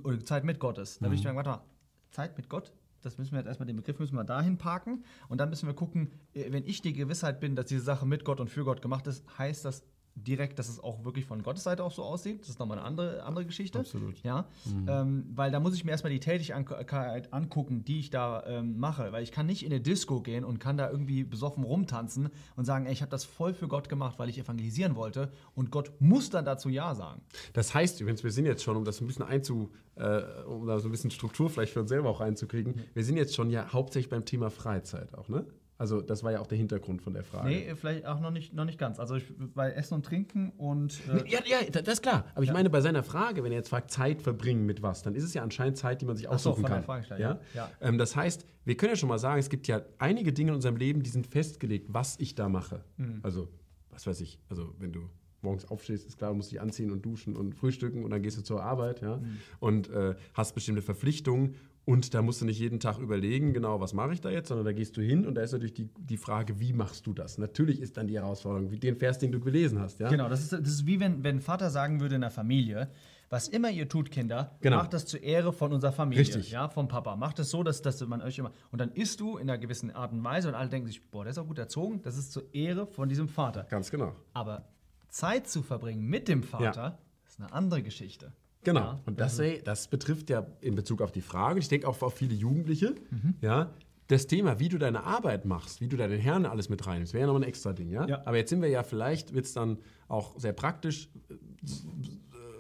Oder 0.04 0.24
Zeit 0.24 0.46
mit 0.46 0.60
Gott 0.60 0.78
ist. 0.78 1.02
Da 1.02 1.06
mhm. 1.06 1.10
würde 1.10 1.16
ich 1.18 1.24
sagen, 1.24 1.36
warte 1.36 1.50
mal, 1.50 1.66
Zeit 2.12 2.38
mit 2.38 2.50
Gott? 2.50 2.72
Das 3.02 3.18
müssen 3.18 3.32
wir 3.32 3.40
jetzt 3.40 3.48
erstmal, 3.48 3.68
den 3.68 3.78
Begriff 3.78 4.00
müssen 4.00 4.16
wir 4.16 4.24
dahin 4.24 4.58
parken 4.58 5.04
und 5.28 5.40
dann 5.40 5.50
müssen 5.50 5.68
wir 5.68 5.74
gucken, 5.74 6.12
äh, 6.34 6.52
wenn 6.52 6.66
ich 6.66 6.82
die 6.82 6.94
Gewissheit 6.94 7.40
bin, 7.40 7.56
dass 7.56 7.66
diese 7.66 7.82
Sache 7.82 8.06
mit 8.06 8.24
Gott 8.24 8.40
und 8.40 8.50
für 8.50 8.64
Gott 8.64 8.82
gemacht 8.82 9.08
ist, 9.08 9.24
heißt 9.38 9.66
das 9.66 9.84
direkt, 10.24 10.60
dass 10.60 10.70
es 10.70 10.80
auch 10.80 11.04
wirklich 11.04 11.26
von 11.26 11.44
Gottes 11.44 11.64
Seite 11.64 11.84
auch 11.84 11.92
so 11.92 12.04
aussieht. 12.04 12.42
Das 12.42 12.50
ist 12.50 12.60
nochmal 12.60 12.78
eine 12.78 12.88
andere, 12.88 13.24
andere 13.24 13.46
Geschichte. 13.46 13.80
Absolut. 13.80 14.22
Ja? 14.24 14.46
Mhm. 14.66 14.88
Ähm, 14.88 15.26
weil 15.34 15.52
da 15.52 15.60
muss 15.60 15.76
ich 15.76 15.84
mir 15.84 15.92
erstmal 15.92 16.12
die 16.12 16.20
Tätigkeit 16.20 17.34
angucken, 17.34 17.84
die 17.86 18.00
ich 18.00 18.10
da 18.10 18.44
ähm, 18.46 18.80
mache. 18.80 19.12
Weil 19.12 19.24
ich 19.24 19.32
kann 19.32 19.46
nicht 19.46 19.64
in 19.64 19.72
eine 19.72 19.82
Disco 19.82 20.22
gehen 20.22 20.44
und 20.44 20.60
kann 20.60 20.78
da 20.78 20.90
irgendwie 20.90 21.24
besoffen 21.24 21.64
rumtanzen 21.64 22.30
und 22.56 22.66
sagen, 22.66 22.86
ey, 22.86 22.94
ich 22.94 23.02
habe 23.02 23.12
das 23.12 23.26
voll 23.26 23.54
für 23.54 23.68
Gott 23.68 23.90
gemacht, 23.90 24.20
weil 24.20 24.30
ich 24.30 24.38
evangelisieren 24.38 24.96
wollte. 24.96 25.32
Und 25.56 25.72
Gott 25.72 25.92
muss 26.00 26.30
dann 26.30 26.46
dazu 26.46 26.70
Ja 26.70 26.96
sagen. 26.96 27.22
Das 27.54 27.74
heißt 27.74 28.02
übrigens, 28.02 28.24
wir 28.24 28.32
sind 28.32 28.46
jetzt 28.46 28.64
schon, 28.64 28.78
um 28.78 28.86
das 28.86 29.02
ein 29.02 29.08
bisschen 29.08 29.26
einzu, 29.26 29.72
äh, 29.96 30.22
um 30.48 30.66
da 30.68 30.80
so 30.80 30.88
ein 30.88 30.92
bisschen 30.92 31.12
Struktur 31.12 31.50
vielleicht 31.50 31.74
für 31.74 31.82
uns 31.82 31.90
selber 31.90 32.10
auch 32.10 32.22
einzukriegen, 32.22 32.74
mhm. 32.74 32.82
wir 32.94 33.04
sind 33.04 33.18
jetzt 33.18 33.36
schon 33.36 33.50
ja 33.50 33.72
hauptsächlich 33.72 34.10
beim 34.10 34.26
Thema 34.26 34.50
Freizeit 34.50 35.14
auch, 35.14 35.30
ne? 35.30 35.46
Also 35.80 36.02
das 36.02 36.24
war 36.24 36.34
ja 36.34 36.42
auch 36.42 36.48
der 36.48 36.58
Hintergrund 36.58 37.02
von 37.02 37.14
der 37.14 37.24
Frage. 37.24 37.48
Nee, 37.48 37.74
vielleicht 37.74 38.06
auch 38.06 38.20
noch 38.20 38.32
nicht, 38.32 38.54
noch 38.54 38.66
nicht 38.66 38.78
ganz. 38.78 39.00
Also 39.00 39.16
ich, 39.16 39.24
bei 39.56 39.72
Essen 39.72 39.94
und 39.94 40.06
Trinken 40.06 40.52
und... 40.58 41.00
Äh 41.08 41.26
ja, 41.26 41.40
ja, 41.46 41.70
das 41.72 41.88
ist 41.88 42.02
klar. 42.02 42.26
Aber 42.36 42.44
ich 42.44 42.50
ja. 42.50 42.54
meine, 42.54 42.70
bei 42.70 42.82
seiner 42.82 43.02
Frage, 43.02 43.46
wenn 43.46 43.54
er 43.54 43.60
jetzt 43.60 43.70
fragt, 43.70 43.90
Zeit 43.90 44.22
verbringen 44.22 44.66
mit 44.66 44.82
was, 44.82 45.04
dann 45.04 45.16
ist 45.16 45.24
es 45.24 45.34
ja 45.34 45.42
anscheinend 45.42 45.78
Zeit, 45.78 46.02
die 46.02 46.06
man 46.06 46.18
sich 46.18 46.28
aussuchen 46.28 46.64
so, 46.64 46.68
kann. 46.68 46.84
Ja? 47.18 47.40
ja. 47.54 47.72
Ähm, 47.80 47.98
das 47.98 48.14
heißt, 48.14 48.46
wir 48.66 48.76
können 48.76 48.92
ja 48.92 48.96
schon 48.98 49.08
mal 49.08 49.20
sagen, 49.20 49.40
es 49.40 49.50
gibt 49.50 49.70
ja 49.70 49.82
einige 50.00 50.34
Dinge 50.34 50.50
in 50.50 50.56
unserem 50.56 50.76
Leben, 50.76 51.02
die 51.02 51.10
sind 51.10 51.26
festgelegt, 51.26 51.86
was 51.88 52.20
ich 52.20 52.36
da 52.36 52.50
mache. 52.50 52.84
Mhm. 52.98 53.22
Also, 53.24 53.48
was 53.90 54.06
weiß 54.06 54.20
ich, 54.20 54.38
also 54.50 54.76
wenn 54.80 54.92
du 54.92 55.10
morgens 55.42 55.66
aufstehst, 55.70 56.06
ist 56.06 56.18
klar, 56.18 56.32
du 56.32 56.36
musst 56.36 56.52
dich 56.52 56.60
anziehen 56.60 56.92
und 56.92 57.06
duschen 57.06 57.38
und 57.38 57.56
frühstücken 57.56 58.04
und 58.04 58.12
dann 58.12 58.22
gehst 58.22 58.38
du 58.38 58.42
zur 58.42 58.62
Arbeit, 58.62 59.02
ja, 59.02 59.16
mhm. 59.16 59.38
und 59.60 59.90
äh, 59.90 60.16
hast 60.34 60.56
bestimmte 60.56 60.82
Verpflichtungen 60.82 61.56
und 61.90 62.14
da 62.14 62.22
musst 62.22 62.40
du 62.40 62.46
nicht 62.46 62.60
jeden 62.60 62.80
Tag 62.80 63.00
überlegen, 63.00 63.52
genau, 63.52 63.82
was 63.82 63.94
mache 63.94 64.14
ich 64.14 64.22
da 64.22 64.30
jetzt, 64.30 64.50
sondern 64.50 64.64
da 64.64 64.74
gehst 64.74 64.96
du 64.96 65.02
hin 65.02 65.26
und 65.26 65.34
da 65.34 65.42
ist 65.42 65.54
natürlich 65.54 65.74
die, 65.74 65.90
die 65.98 66.18
Frage, 66.18 66.60
wie 66.60 66.72
machst 66.72 67.08
du 67.08 67.14
das? 67.14 67.40
Natürlich 67.40 67.82
ist 67.82 67.98
dann 67.98 68.06
die 68.06 68.14
Herausforderung, 68.14 68.70
wie 68.70 68.78
den 68.78 68.96
Vers, 68.96 69.18
den 69.18 69.32
du 69.32 69.40
gelesen 69.40 69.80
hast. 69.80 70.00
Ja? 70.00 70.08
Genau, 70.08 70.30
das 70.30 70.42
ist, 70.42 70.54
das 70.54 70.68
ist 70.68 70.86
wie 70.86 71.00
wenn, 71.00 71.24
wenn 71.24 71.40
Vater 71.42 71.72
sagen 71.72 72.00
würde 72.00 72.14
in 72.14 72.22
der 72.22 72.30
Familie, 72.30 72.92
was 73.32 73.48
immer 73.48 73.72
ihr 73.72 73.90
tut, 73.90 74.12
Kinder, 74.12 74.56
genau. 74.62 74.78
macht 74.78 74.94
das 74.94 75.08
zur 75.08 75.24
Ehre 75.24 75.52
von 75.52 75.74
unserer 75.74 75.92
Familie. 75.92 76.22
Richtig. 76.22 76.52
Ja, 76.52 76.70
vom 76.70 76.88
Papa. 76.88 77.16
Macht 77.16 77.40
es 77.40 77.50
so, 77.50 77.64
dass, 77.64 77.82
dass 77.82 78.06
man 78.06 78.22
euch 78.22 78.38
immer. 78.38 78.52
Und 78.72 78.80
dann 78.80 78.92
isst 78.92 79.20
du 79.20 79.38
in 79.38 79.50
einer 79.50 79.58
gewissen 79.58 79.90
Art 79.90 80.12
und 80.12 80.24
Weise 80.24 80.48
und 80.48 80.54
alle 80.54 80.70
denken 80.70 80.86
sich, 80.86 81.10
boah, 81.10 81.24
der 81.24 81.32
ist 81.32 81.40
auch 81.40 81.48
gut 81.48 81.58
erzogen, 81.58 82.04
das 82.04 82.18
ist 82.18 82.32
zur 82.32 82.54
Ehre 82.54 82.86
von 82.86 83.10
diesem 83.10 83.28
Vater. 83.28 83.64
Ganz 83.64 83.90
genau. 83.90 84.16
Aber 84.34 84.68
Zeit 85.08 85.48
zu 85.48 85.64
verbringen 85.64 86.06
mit 86.06 86.28
dem 86.28 86.44
Vater 86.44 86.84
ja. 86.84 87.00
ist 87.26 87.40
eine 87.40 87.52
andere 87.52 87.82
Geschichte. 87.82 88.32
Genau. 88.64 88.80
Ja, 88.80 89.00
und 89.06 89.20
das, 89.20 89.40
ey, 89.40 89.62
das 89.64 89.88
betrifft 89.88 90.30
ja 90.30 90.46
in 90.62 90.76
Bezug 90.76 91.02
auf 91.02 91.12
die 91.12 91.22
Frage, 91.22 91.60
ich 91.60 91.70
denke 91.70 91.88
auch 91.88 92.02
auf 92.02 92.16
viele 92.16 92.36
Jugendliche, 92.36 92.96
mhm. 93.10 93.36
ja, 93.42 93.74
das 94.10 94.26
Thema, 94.26 94.60
wie 94.60 94.70
du 94.70 94.80
deine 94.80 95.04
Arbeit 95.04 95.46
machst, 95.46 95.82
wie 95.82 95.88
du 95.88 95.96
deinen 95.96 96.20
Herrn 96.20 96.48
alles 96.48 96.68
mit 96.68 96.86
reinnimmst, 96.86 97.14
wäre 97.14 97.22
ja 97.22 97.28
noch 97.28 97.36
ein 97.36 97.44
extra 97.44 97.74
Ding, 97.74 97.92
ja? 97.92 98.08
ja? 98.08 98.22
Aber 98.26 98.38
jetzt 98.38 98.50
sind 98.50 98.62
wir 98.62 98.70
ja 98.70 98.82
vielleicht, 98.82 99.34
wird 99.34 99.46
es 99.46 99.54
dann 99.54 99.78
auch 100.08 100.38
sehr 100.40 100.52
praktisch 100.52 101.10
äh, 101.30 101.36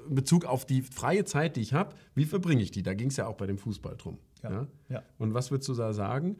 in 0.07 0.15
Bezug 0.15 0.45
auf 0.45 0.65
die 0.65 0.83
freie 0.83 1.25
Zeit, 1.25 1.55
die 1.55 1.61
ich 1.61 1.73
habe, 1.73 1.95
wie 2.13 2.25
verbringe 2.25 2.61
ich 2.61 2.69
die? 2.69 2.83
Da 2.83 2.93
ging 2.93 3.07
es 3.07 3.17
ja 3.17 3.25
auch 3.25 3.35
bei 3.35 3.47
dem 3.47 3.57
Fußball 3.57 3.97
drum. 3.97 4.19
Ja. 4.43 4.51
ja. 4.51 4.67
Ja? 4.89 5.03
Und 5.17 5.33
was 5.33 5.51
würdest 5.51 5.69
du 5.69 5.73
da 5.73 5.93
sagen? 5.93 6.37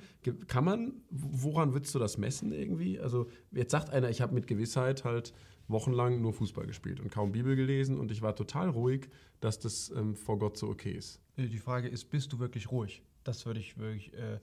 Kann 0.48 0.66
man, 0.66 1.02
woran 1.10 1.74
würdest 1.74 1.94
du 1.96 2.00
das 2.00 2.18
messen 2.18 2.52
irgendwie? 2.52 3.00
Also 3.00 3.30
jetzt 3.52 3.72
sagt 3.72 3.90
einer, 3.90 4.10
ich 4.10 4.22
habe 4.22 4.34
mit 4.34 4.48
Gewissheit 4.48 5.04
halt 5.04 5.34
wochenlang 5.68 6.22
nur 6.22 6.34
Fußball 6.34 6.66
gespielt 6.66 7.00
und 7.00 7.12
kaum 7.12 7.32
Bibel 7.32 7.56
gelesen 7.56 8.00
und 8.00 8.12
ich 8.12 8.22
war 8.22 8.36
total 8.36 8.70
ruhig, 8.70 9.10
dass 9.40 9.60
das 9.60 9.92
ähm, 9.96 10.16
vor 10.16 10.40
Gott 10.40 10.58
so 10.58 10.68
okay 10.68 10.92
ist. 10.92 11.22
Die 11.38 11.60
Frage 11.60 11.88
ist, 11.88 12.06
bist 12.10 12.34
du 12.34 12.40
wirklich 12.40 12.72
ruhig? 12.72 13.04
Das 13.24 13.46
würde 13.46 13.60
ich 13.60 13.78
wirklich, 13.78 14.14
äh, 14.14 14.40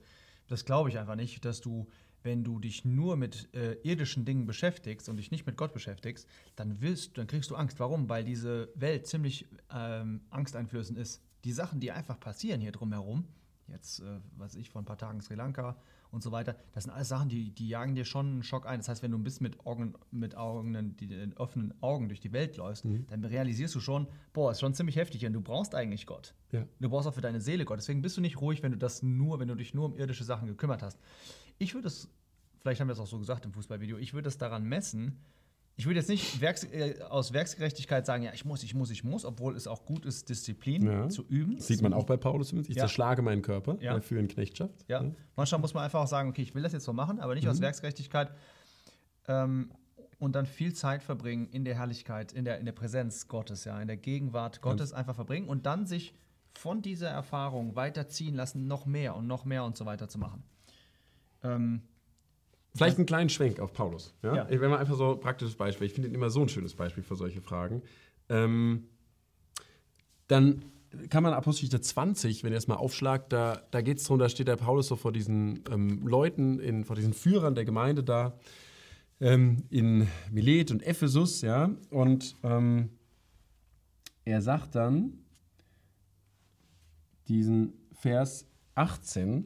das 0.47 0.63
glaube 0.63 0.89
ich 0.89 0.97
einfach 0.97 1.15
nicht, 1.15 1.43
dass 1.43 1.59
du 1.59 1.87
wenn 2.27 2.43
du 2.43 2.59
dich 2.59 2.83
nur 2.83 3.15
mit 3.15 3.47
äh, 3.55 3.77
irdischen 3.83 4.25
Dingen 4.25 4.45
beschäftigst 4.45 5.07
und 5.07 5.15
dich 5.15 5.31
nicht 5.31 5.45
mit 5.45 5.55
Gott 5.55 5.73
beschäftigst, 5.73 6.27
dann 6.57 6.81
willst, 6.81 7.17
dann 7.17 7.25
kriegst 7.25 7.49
du 7.51 7.55
Angst. 7.55 7.79
Warum? 7.79 8.09
Weil 8.09 8.25
diese 8.25 8.69
Welt 8.75 9.07
ziemlich 9.07 9.47
ähm, 9.73 10.21
angsteinflößend 10.29 10.97
ist. 10.99 11.21
Die 11.45 11.53
Sachen, 11.53 11.79
die 11.79 11.91
einfach 11.91 12.19
passieren 12.19 12.59
hier 12.59 12.73
drumherum, 12.73 13.25
jetzt, 13.69 13.99
äh, 13.99 14.19
weiß 14.37 14.55
ich, 14.55 14.69
vor 14.69 14.81
ein 14.81 14.85
paar 14.85 14.97
Tagen 14.97 15.21
Sri 15.21 15.35
Lanka 15.35 15.75
und 16.11 16.23
so 16.23 16.31
weiter, 16.31 16.55
das 16.73 16.85
sind 16.85 16.93
alles 16.93 17.09
Sachen, 17.09 17.27
die, 17.29 17.51
die 17.51 17.67
jagen 17.67 17.93
dir 17.95 18.05
schon 18.05 18.27
einen 18.27 18.43
Schock 18.43 18.65
ein. 18.65 18.79
Das 18.79 18.87
heißt, 18.87 19.03
wenn 19.03 19.11
du 19.11 19.17
ein 19.17 19.23
bisschen 19.23 19.43
mit 19.43 19.65
Augen, 19.65 19.93
mit 20.11 20.35
Augen, 20.35 20.95
die, 20.97 21.33
offenen 21.35 21.73
Augen 21.81 22.07
durch 22.07 22.19
die 22.21 22.31
Welt 22.31 22.55
läufst, 22.57 22.85
Mhm. 22.85 23.05
dann 23.07 23.25
realisierst 23.25 23.75
du 23.75 23.79
schon, 23.79 24.07
boah, 24.33 24.51
ist 24.51 24.61
schon 24.61 24.73
ziemlich 24.73 24.95
heftig 24.95 25.25
und 25.25 25.33
du 25.33 25.41
brauchst 25.41 25.75
eigentlich 25.75 26.05
Gott. 26.05 26.33
Ja. 26.51 26.65
Du 26.79 26.89
brauchst 26.89 27.07
auch 27.07 27.13
für 27.13 27.21
deine 27.21 27.41
Seele 27.41 27.65
Gott. 27.65 27.77
Deswegen 27.79 28.01
bist 28.01 28.15
du 28.15 28.21
nicht 28.21 28.39
ruhig, 28.39 28.63
wenn 28.63 28.71
du 28.71 28.77
das 28.77 29.03
nur, 29.03 29.39
wenn 29.39 29.47
du 29.49 29.55
dich 29.55 29.73
nur 29.73 29.85
um 29.85 29.95
irdische 29.97 30.23
Sachen 30.23 30.47
gekümmert 30.47 30.81
hast. 30.81 30.97
Ich 31.57 31.73
würde 31.73 31.87
es, 31.87 32.09
vielleicht 32.61 32.79
haben 32.79 32.87
wir 32.87 32.93
es 32.93 32.99
auch 32.99 33.07
so 33.07 33.19
gesagt 33.19 33.43
im 33.45 33.51
Fußballvideo, 33.53 33.97
ich 33.97 34.13
würde 34.13 34.29
es 34.29 34.37
daran 34.37 34.63
messen. 34.63 35.19
Ich 35.79 35.85
würde 35.85 35.99
jetzt 35.99 36.09
nicht 36.09 36.41
werks, 36.41 36.63
äh, 36.63 36.95
aus 37.07 37.33
Werksgerechtigkeit 37.33 38.03
sagen, 38.05 38.23
ja, 38.23 38.33
ich 38.33 38.43
muss, 38.45 38.63
ich 38.63 38.73
muss, 38.73 38.89
ich 38.89 39.03
muss, 39.03 39.23
obwohl 39.25 39.55
es 39.55 39.67
auch 39.67 39.85
gut 39.85 40.05
ist, 40.05 40.27
Disziplin 40.27 40.83
Ja. 40.87 41.07
zu 41.07 41.23
üben. 41.27 41.57
Das 41.57 41.67
sieht 41.67 41.83
man 41.83 41.93
auch 41.93 42.05
bei 42.05 42.17
Paulus 42.17 42.49
zumindest. 42.49 42.71
Ich 42.71 42.77
Ja. 42.77 42.83
zerschlage 42.83 43.21
meinen 43.21 43.43
Körper 43.43 43.77
Ja. 43.79 43.95
äh, 43.95 44.01
für 44.01 44.17
eine 44.17 44.27
Knechtschaft. 44.27 44.73
Ja. 44.87 45.05
Manchmal 45.35 45.61
muss 45.61 45.75
man 45.75 45.83
einfach 45.83 46.01
auch 46.01 46.07
sagen, 46.07 46.29
okay, 46.29 46.41
ich 46.41 46.55
will 46.55 46.63
das 46.63 46.73
jetzt 46.73 46.83
so 46.85 46.93
machen, 46.93 47.19
aber 47.19 47.35
nicht 47.35 47.47
aus 47.47 47.61
Werksgerechtigkeit. 47.61 48.31
Ähm, 49.27 49.71
und 50.19 50.33
dann 50.35 50.47
viel 50.47 50.73
Zeit 50.73 51.03
verbringen 51.03 51.47
in 51.51 51.63
der 51.63 51.75
Herrlichkeit, 51.75 52.33
in 52.33 52.43
der, 52.43 52.57
in 52.57 52.65
der 52.65 52.71
Präsenz 52.71 53.27
Gottes, 53.27 53.63
ja, 53.65 53.79
in 53.79 53.87
der 53.87 53.97
Gegenwart 53.97 54.61
Gottes 54.61 54.93
einfach 54.93 55.13
verbringen 55.13 55.47
und 55.47 55.67
dann 55.67 55.85
sich 55.85 56.15
von 56.53 56.81
dieser 56.81 57.09
Erfahrung 57.09 57.75
weiterziehen 57.75 58.33
lassen, 58.33 58.65
noch 58.65 58.87
mehr 58.87 59.15
und 59.15 59.27
noch 59.27 59.45
mehr 59.45 59.63
und 59.63 59.77
so 59.77 59.85
weiter 59.85 60.09
zu 60.09 60.17
machen. 60.17 60.41
Ähm, 61.43 61.83
Vielleicht 62.77 62.97
einen 62.97 63.05
kleinen 63.05 63.29
Schwenk 63.29 63.59
auf 63.59 63.73
Paulus. 63.73 64.13
Ja? 64.23 64.35
Ja. 64.35 64.49
Ich- 64.49 64.59
Wenn 64.61 64.69
man 64.69 64.79
einfach 64.79 64.95
so 64.95 65.13
ein 65.13 65.19
praktisches 65.19 65.55
Beispiel, 65.55 65.87
ich 65.87 65.93
finde 65.93 66.09
ihn 66.09 66.15
immer 66.15 66.29
so 66.29 66.41
ein 66.41 66.49
schönes 66.49 66.73
Beispiel 66.75 67.03
für 67.03 67.15
solche 67.15 67.41
Fragen. 67.41 67.81
Ähm, 68.29 68.87
dann 70.27 70.63
kann 71.09 71.23
man 71.23 71.33
Apostelgeschichte 71.33 71.81
20, 71.81 72.43
wenn 72.43 72.51
ihr 72.53 72.57
es 72.57 72.67
mal 72.67 72.75
aufschlagt, 72.75 73.31
da, 73.33 73.61
da 73.71 73.81
geht 73.81 73.97
es 73.97 74.03
darum, 74.05 74.19
da 74.19 74.29
steht 74.29 74.47
der 74.47 74.55
Paulus 74.55 74.87
so 74.87 74.95
vor 74.95 75.11
diesen 75.11 75.63
ähm, 75.71 76.07
Leuten, 76.07 76.59
in, 76.59 76.83
vor 76.85 76.95
diesen 76.95 77.13
Führern 77.13 77.55
der 77.55 77.65
Gemeinde 77.65 78.03
da 78.03 78.37
ähm, 79.19 79.63
in 79.69 80.07
Milet 80.31 80.71
und 80.71 80.81
Ephesus, 80.85 81.41
ja, 81.41 81.69
und 81.89 82.35
ähm, 82.43 82.89
er 84.25 84.41
sagt 84.41 84.75
dann 84.75 85.19
diesen 87.27 87.73
Vers 87.93 88.45
18, 88.75 89.45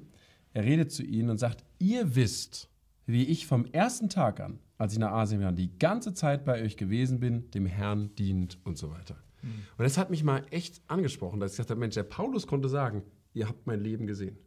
er 0.54 0.64
redet 0.64 0.92
zu 0.92 1.04
ihnen 1.04 1.30
und 1.30 1.38
sagt, 1.38 1.64
ihr 1.80 2.16
wisst, 2.16 2.70
wie 3.12 3.26
ich 3.26 3.48
vom 3.48 3.66
ersten 3.66 4.10
Tag 4.10 4.40
an, 4.40 4.60
als 4.78 4.94
ich 4.94 5.00
nach 5.00 5.12
Asien 5.12 5.42
war, 5.42 5.52
die 5.52 5.78
ganze 5.78 6.14
Zeit 6.14 6.46
bei 6.46 6.62
euch 6.62 6.78
gewesen 6.78 7.20
bin, 7.20 7.52
dem 7.52 7.66
Herrn 7.66 8.16
dient 8.16 8.60
und 8.64 8.78
so 8.78 8.92
weiter. 8.92 9.18
Und 9.44 9.84
das 9.84 9.98
hat 9.98 10.10
mich 10.10 10.24
mal 10.24 10.46
echt 10.52 10.82
angesprochen, 10.88 11.40
dass 11.40 11.52
ich 11.52 11.58
gesagt 11.58 11.72
habe, 11.72 11.80
Mensch, 11.80 11.96
der 11.96 12.04
Paulus 12.04 12.48
konnte 12.48 12.70
sagen, 12.70 13.04
ihr 13.34 13.48
habt 13.48 13.66
mein 13.66 13.82
Leben 13.82 14.06
gesehen. 14.06 14.38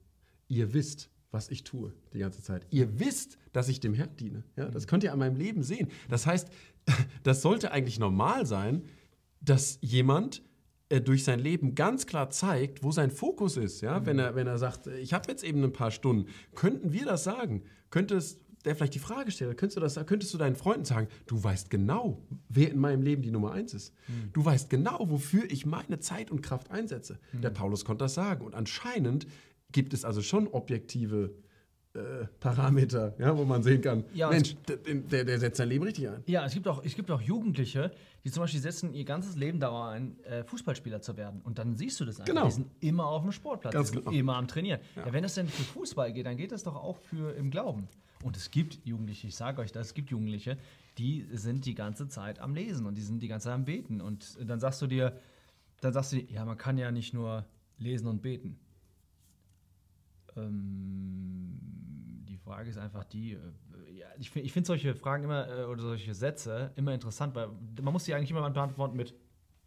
Ihr 0.49 0.73
wisst, 0.73 1.11
was 1.31 1.51
ich 1.51 1.65
tue 1.65 1.93
die 2.13 2.19
ganze 2.19 2.43
Zeit. 2.43 2.67
Ihr 2.71 3.01
wisst, 3.01 3.39
dass 3.53 3.69
ich 3.69 3.81
dem 3.81 3.95
Herrn 3.95 4.15
diene. 4.17 4.45
Ja, 4.57 4.69
das 4.69 4.87
könnt 4.87 5.03
ihr 5.03 5.13
an 5.13 5.19
meinem 5.19 5.37
Leben 5.37 5.63
sehen. 5.63 5.89
Das 6.09 6.27
heißt, 6.27 6.49
das 7.25 7.43
sollte 7.43 7.73
eigentlich 7.73 7.99
normal 7.99 8.47
sein, 8.47 8.85
dass 9.41 9.79
jemand 9.81 10.43
äh, 10.91 11.01
durch 11.01 11.25
sein 11.25 11.41
Leben 11.41 11.75
ganz 11.75 12.07
klar 12.07 12.31
zeigt, 12.31 12.83
wo 12.83 12.93
sein 12.93 13.11
Fokus 13.11 13.57
ist. 13.57 13.81
Ja? 13.81 14.07
Wenn, 14.07 14.19
er, 14.19 14.35
wenn 14.37 14.47
er 14.47 14.59
sagt, 14.59 14.87
äh, 14.87 14.99
ich 14.99 15.13
habe 15.13 15.29
jetzt 15.29 15.43
eben 15.43 15.63
ein 15.65 15.73
paar 15.73 15.91
Stunden, 15.91 16.29
könnten 16.55 16.93
wir 16.93 17.05
das 17.05 17.25
sagen? 17.25 17.63
Könnte 17.91 18.17
es 18.17 18.39
der 18.65 18.75
vielleicht 18.75 18.95
die 18.95 18.99
Frage 19.01 19.31
stellt, 19.31 19.57
könntest 19.59 19.77
du, 19.77 19.81
das, 19.81 20.07
könntest 20.07 20.33
du 20.33 20.39
deinen 20.39 20.57
Freunden 20.57 20.85
sagen, 20.85 21.09
du 21.27 21.43
weißt 21.43 21.71
genau, 21.71 22.23
wer 22.49 22.71
in 22.71 22.79
meinem 22.79 23.03
Leben 23.03 23.23
die 23.23 23.31
Nummer 23.31 23.53
eins 23.53 23.75
ist. 23.75 23.93
Du 24.33 24.45
weißt 24.45 24.71
genau, 24.71 25.11
wofür 25.11 25.45
ich 25.51 25.67
meine 25.67 26.01
Zeit 26.01 26.31
und 26.31 26.43
Kraft 26.43 26.71
einsetze. 26.71 27.19
Der 27.33 27.51
Paulus 27.51 27.85
konnte 27.85 28.05
das 28.05 28.15
sagen. 28.15 28.45
Und 28.45 28.55
anscheinend 28.55 29.27
gibt 29.73 29.93
es 29.93 30.05
also 30.05 30.23
schon 30.23 30.49
objektive 30.49 31.35
äh, 31.95 32.27
Parameter, 32.41 33.15
ja, 33.19 33.37
wo 33.37 33.45
man 33.45 33.63
sehen 33.63 33.81
kann, 33.81 34.05
Ja, 34.15 34.29
Mensch, 34.29 34.57
der, 34.67 35.25
der, 35.25 35.39
setzt 35.39 35.59
sein 35.59 35.69
Leben 35.69 35.85
richtig 35.85 36.09
ein. 36.09 36.25
Ja, 36.27 36.45
es 36.45 36.53
gibt, 36.53 36.67
auch, 36.67 36.85
es 36.85 36.97
gibt 36.97 37.09
auch 37.11 37.21
Jugendliche, 37.21 37.93
die 38.25 38.33
zum 38.33 38.43
Beispiel 38.43 38.61
setzen 38.61 38.93
ihr 38.95 39.05
ganzes 39.05 39.37
Leben 39.37 39.61
darauf 39.61 39.91
ein, 39.91 40.19
äh, 40.25 40.43
Fußballspieler 40.43 41.03
zu 41.03 41.17
werden. 41.17 41.41
Und 41.45 41.59
dann 41.59 41.77
siehst 41.77 42.01
du 42.01 42.05
das 42.05 42.19
einfach. 42.19 42.35
Genau. 42.35 42.47
Die 42.47 42.53
sind 42.53 42.67
immer 42.81 43.07
auf 43.07 43.23
dem 43.23 43.31
Sportplatz, 43.31 43.73
Ganz 43.75 43.91
die 43.91 43.99
sind 43.99 44.07
genau. 44.07 44.19
immer 44.19 44.37
am 44.37 44.49
Trainieren. 44.49 44.81
Ja. 44.97 45.13
wenn 45.13 45.23
das 45.23 45.35
denn 45.35 45.47
für 45.47 45.63
Fußball 45.63 46.13
geht, 46.13 46.27
dann 46.27 46.37
geht 46.37 46.51
das 46.51 46.65
doch 46.65 46.75
auch 46.75 46.99
für 46.99 47.33
im 47.37 47.51
Glauben. 47.51 47.87
Und 48.25 48.39
es 48.39 48.51
gibt 48.51 48.87
Jugendliche, 48.87 49.27
ich 49.27 49.37
sage 49.37 49.61
euch 49.61 49.71
das, 49.71 49.89
es 49.89 49.95
gibt 49.95 50.11
Jugendliche, 50.11 50.57
die 50.97 51.27
sind 51.33 51.67
die 51.67 51.75
ganze 51.75 52.09
Zeit 52.09 52.39
am 52.39 52.55
Lesen 52.55 52.87
und 52.87 52.95
die 52.95 53.03
sind 53.03 53.23
die 53.23 53.29
ganze 53.29 53.45
Zeit 53.45 53.55
am 53.55 53.67
Beten. 53.67 54.01
Und 54.01 54.39
dann 54.41 54.61
sagst 54.61 54.81
du 54.81 54.87
dir, 54.87 55.21
dann 55.83 55.93
sagst 55.93 56.13
du 56.13 56.17
ja, 56.17 56.43
man 56.47 56.57
kann 56.57 56.79
ja 56.79 56.91
nicht 56.91 57.13
nur 57.13 57.45
lesen 57.77 58.07
und 58.07 58.23
beten. 58.23 58.59
Ähm, 60.37 61.61
die 62.27 62.39
Frage 62.39 62.71
ist 62.71 62.79
einfach 62.79 63.05
die, 63.05 63.33
äh, 63.33 63.39
ja, 63.93 64.07
ich 64.19 64.31
finde 64.31 64.47
ich 64.47 64.55
find 64.55 64.65
solche 64.65 64.95
Fragen 64.95 65.25
immer 65.25 65.47
äh, 65.47 65.65
oder 65.65 65.83
solche 65.83 66.15
Sätze 66.15 66.73
immer 66.77 66.95
interessant, 66.95 67.35
weil 67.35 67.51
man 67.83 67.93
muss 67.93 68.05
die 68.05 68.15
eigentlich 68.15 68.31
immer 68.31 68.49
beantworten 68.49 68.97
mit, 68.97 69.15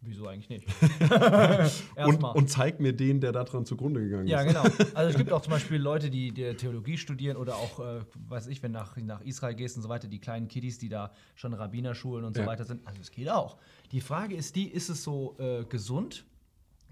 wieso 0.00 0.26
eigentlich 0.26 0.48
nicht? 0.48 0.66
Und, 1.96 2.22
und 2.22 2.48
zeig 2.50 2.80
mir 2.80 2.92
den, 2.92 3.20
der 3.20 3.32
daran 3.32 3.64
zugrunde 3.66 4.00
gegangen 4.00 4.26
Ja, 4.28 4.40
ist. 4.42 4.48
genau. 4.48 4.62
Also 4.94 5.10
es 5.10 5.16
gibt 5.16 5.32
auch 5.32 5.42
zum 5.42 5.52
Beispiel 5.52 5.78
Leute, 5.78 6.10
die, 6.10 6.32
die 6.32 6.54
Theologie 6.54 6.96
studieren 6.96 7.36
oder 7.36 7.56
auch, 7.56 7.80
äh, 7.80 8.00
weiß 8.28 8.46
ich, 8.48 8.62
wenn 8.62 8.72
nach, 8.72 8.96
nach 8.96 9.20
Israel 9.22 9.54
gehst 9.54 9.76
und 9.76 9.82
so 9.82 9.88
weiter, 9.88 10.08
die 10.08 10.20
kleinen 10.20 10.48
Kiddies, 10.48 10.78
die 10.78 10.88
da 10.88 11.12
schon 11.34 11.52
Rabbinerschulen 11.52 12.24
und 12.24 12.34
so 12.34 12.42
Ja. 12.42 12.46
weiter 12.46 12.64
sind. 12.64 12.86
Also 12.86 13.00
es 13.00 13.10
geht 13.10 13.28
auch. 13.28 13.58
Die 13.92 14.00
Frage 14.00 14.34
ist 14.36 14.56
die, 14.56 14.68
ist 14.68 14.88
es 14.88 15.02
so 15.02 15.36
äh, 15.38 15.64
gesund? 15.64 16.24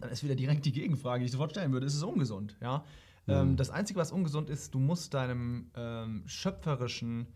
Dann 0.01 0.11
ist 0.11 0.23
wieder 0.25 0.35
direkt 0.35 0.65
die 0.67 0.73
Gegenfrage, 0.73 1.21
die 1.21 1.27
ich 1.27 1.33
sofort 1.33 1.53
stellen 1.53 1.73
würde, 1.73 1.87
ist 1.87 1.95
es 1.95 2.03
ungesund? 2.03 2.57
Ja? 2.61 2.85
Ähm, 3.29 3.57
das 3.57 3.71
Einzige, 3.71 3.99
was 3.99 4.13
ungesund 4.13 4.51
ist, 4.51 4.75
du 4.75 4.79
musst 4.79 5.15
deinem 5.15 5.71
ähm, 5.75 6.23
schöpferischen, 6.27 7.27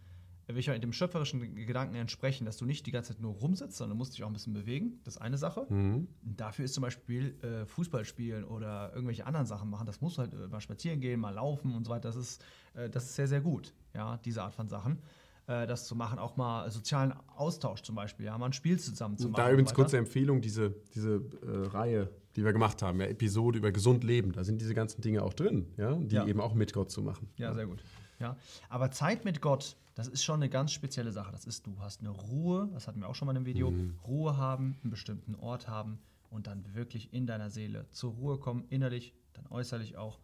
äh, 0.50 0.54
welcher- 0.54 0.78
dem 0.78 0.92
schöpferischen 0.92 1.54
Gedanken 1.54 1.94
entsprechen, 1.94 2.44
dass 2.44 2.56
du 2.56 2.64
nicht 2.66 2.86
die 2.86 2.90
ganze 2.90 3.12
Zeit 3.14 3.20
nur 3.22 3.32
rumsitzt, 3.34 3.76
sondern 3.76 3.96
du 3.96 3.98
musst 3.98 4.14
dich 4.14 4.22
auch 4.24 4.28
ein 4.28 4.32
bisschen 4.32 4.52
bewegen. 4.54 5.00
Das 5.04 5.16
ist 5.16 5.20
eine 5.22 5.38
Sache. 5.38 5.66
Mhm. 5.68 6.08
Dafür 6.22 6.64
ist 6.64 6.74
zum 6.74 6.82
Beispiel 6.82 7.34
äh, 7.42 7.66
Fußball 7.66 8.04
spielen 8.04 8.44
oder 8.44 8.92
irgendwelche 8.94 9.26
anderen 9.26 9.46
Sachen 9.46 9.70
machen. 9.70 9.86
Das 9.86 10.00
muss 10.00 10.18
halt 10.18 10.34
äh, 10.34 10.48
mal 10.48 10.60
spazieren 10.60 11.00
gehen, 11.00 11.20
mal 11.20 11.30
laufen 11.34 11.74
und 11.74 11.84
so 11.84 11.90
weiter. 11.90 12.08
Das 12.08 12.16
ist, 12.16 12.44
äh, 12.74 12.88
das 12.90 13.04
ist 13.04 13.14
sehr, 13.16 13.28
sehr 13.28 13.40
gut, 13.40 13.72
ja, 13.94 14.18
diese 14.24 14.42
Art 14.42 14.54
von 14.54 14.68
Sachen. 14.68 14.98
Äh, 15.46 15.66
das 15.66 15.86
zu 15.86 15.96
machen, 15.96 16.18
auch 16.18 16.36
mal 16.36 16.70
sozialen 16.70 17.12
Austausch 17.36 17.82
zum 17.82 17.94
Beispiel, 17.96 18.26
ja, 18.26 18.36
mal 18.38 18.46
ein 18.46 18.52
Spiel 18.52 18.78
zusammen 18.78 19.16
zu 19.18 19.28
machen. 19.28 19.42
Da 19.42 19.50
übrigens 19.50 19.74
kurze. 19.74 19.96
Empfehlung, 19.98 20.40
diese, 20.40 20.74
diese 20.94 21.14
äh, 21.42 21.66
Reihe, 21.68 22.10
die 22.36 22.44
wir 22.44 22.52
gemacht 22.52 22.82
haben, 22.82 23.00
ja, 23.00 23.06
Episode 23.06 23.58
über 23.58 23.72
gesund 23.72 24.04
leben, 24.04 24.30
da 24.32 24.44
sind 24.44 24.60
diese 24.60 24.74
ganzen 24.74 25.00
Dinge 25.00 25.22
auch 25.24 25.32
drin, 25.34 25.66
ja, 25.76 25.94
die 25.96 26.14
Ja. 26.14 26.26
eben 26.26 26.40
auch 26.40 26.54
mit 26.54 26.72
Gott 26.72 26.90
zu 26.92 27.02
machen. 27.02 27.28
Ja, 27.36 27.52
sehr 27.54 27.66
gut. 27.66 27.82
Ja. 28.20 28.36
Aber 28.68 28.90
Zeit 28.90 29.24
mit 29.24 29.40
Gott, 29.40 29.76
das 29.94 30.06
ist 30.08 30.22
schon 30.22 30.36
eine 30.36 30.48
ganz 30.48 30.72
spezielle 30.72 31.10
Sache. 31.12 31.32
Das 31.32 31.44
ist, 31.46 31.66
du 31.66 31.78
hast 31.80 32.00
eine 32.00 32.10
Ruhe, 32.10 32.68
das 32.72 32.86
hatten 32.86 33.00
wir 33.00 33.08
auch 33.08 33.14
schon 33.14 33.26
mal 33.26 33.36
im 33.36 33.46
Video, 33.46 33.74
Ruhe 34.06 34.36
haben, 34.36 34.76
einen 34.82 34.90
bestimmten 34.90 35.34
Ort 35.34 35.68
haben 35.68 35.98
und 36.30 36.46
dann 36.46 36.74
wirklich 36.74 37.12
in 37.12 37.26
deiner 37.26 37.50
Seele 37.50 37.86
zur 37.90 38.12
Ruhe 38.12 38.38
kommen, 38.38 38.64
innerlich, 38.70 39.12
dann 39.32 39.46
äußerlich 39.48 39.96
auch 39.96 40.20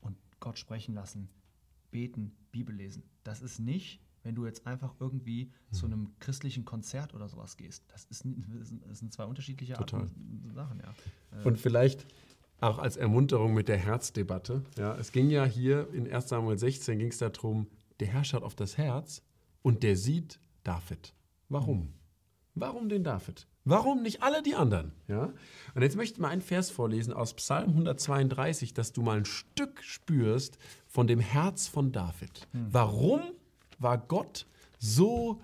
und 0.00 0.16
Gott 0.38 0.58
sprechen 0.58 0.94
lassen, 0.94 1.28
beten, 1.90 2.32
Bibel 2.52 2.74
lesen. 2.74 3.02
Das 3.24 3.42
ist 3.42 3.58
nicht, 3.58 4.00
wenn 4.22 4.34
du 4.34 4.44
jetzt 4.46 4.66
einfach 4.66 4.94
irgendwie 5.00 5.50
zu 5.72 5.86
einem 5.86 6.10
christlichen 6.20 6.64
Konzert 6.64 7.14
oder 7.14 7.28
sowas 7.28 7.56
gehst. 7.56 7.84
Das, 7.88 8.04
ist, 8.04 8.24
das 8.24 8.68
sind- 8.68 8.82
das 8.86 8.98
sind 8.98 9.12
zwei 9.12 9.24
unterschiedliche 9.24 9.74
Total. 9.74 10.02
Arten 10.02 10.50
Sachen, 10.54 10.80
ja. 10.80 11.42
Und 11.44 11.58
vielleicht 11.58 12.06
auch 12.60 12.78
als 12.78 12.96
Ermunterung 12.96 13.54
mit 13.54 13.68
der 13.68 13.78
Herzdebatte. 13.78 14.62
Ja, 14.78 14.96
es 14.96 15.12
ging 15.12 15.30
ja 15.30 15.44
hier 15.44 15.88
in 15.92 16.10
1 16.10 16.28
Samuel 16.28 16.58
16 16.58 16.98
ging 16.98 17.08
es 17.08 17.18
darum, 17.18 17.66
der 18.00 18.08
Herr 18.08 18.24
schaut 18.24 18.42
auf 18.42 18.54
das 18.54 18.78
Herz 18.78 19.22
und 19.62 19.82
der 19.82 19.96
sieht 19.96 20.38
David. 20.64 21.14
Warum? 21.48 21.94
Warum 22.54 22.88
den 22.88 23.04
David? 23.04 23.46
Warum 23.64 24.02
nicht 24.02 24.22
alle 24.22 24.42
die 24.42 24.54
anderen? 24.54 24.92
Ja? 25.06 25.32
Und 25.74 25.82
jetzt 25.82 25.96
möchte 25.96 26.14
ich 26.14 26.20
mal 26.20 26.28
einen 26.28 26.40
Vers 26.40 26.70
vorlesen 26.70 27.12
aus 27.12 27.34
Psalm 27.34 27.70
132, 27.70 28.74
dass 28.74 28.92
du 28.92 29.02
mal 29.02 29.18
ein 29.18 29.24
Stück 29.24 29.82
spürst 29.82 30.58
von 30.86 31.06
dem 31.06 31.20
Herz 31.20 31.68
von 31.68 31.92
David. 31.92 32.48
Warum 32.52 33.20
war 33.78 33.98
Gott 33.98 34.46
so 34.78 35.40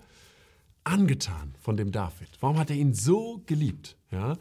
angetan 0.83 1.53
von 1.59 1.77
dem 1.77 1.91
David? 1.91 2.29
Warum 2.39 2.57
hat 2.57 2.69
er 2.69 2.75
ihn 2.75 2.93
so 2.93 3.41
geliebt? 3.45 3.97
Ja? 4.11 4.37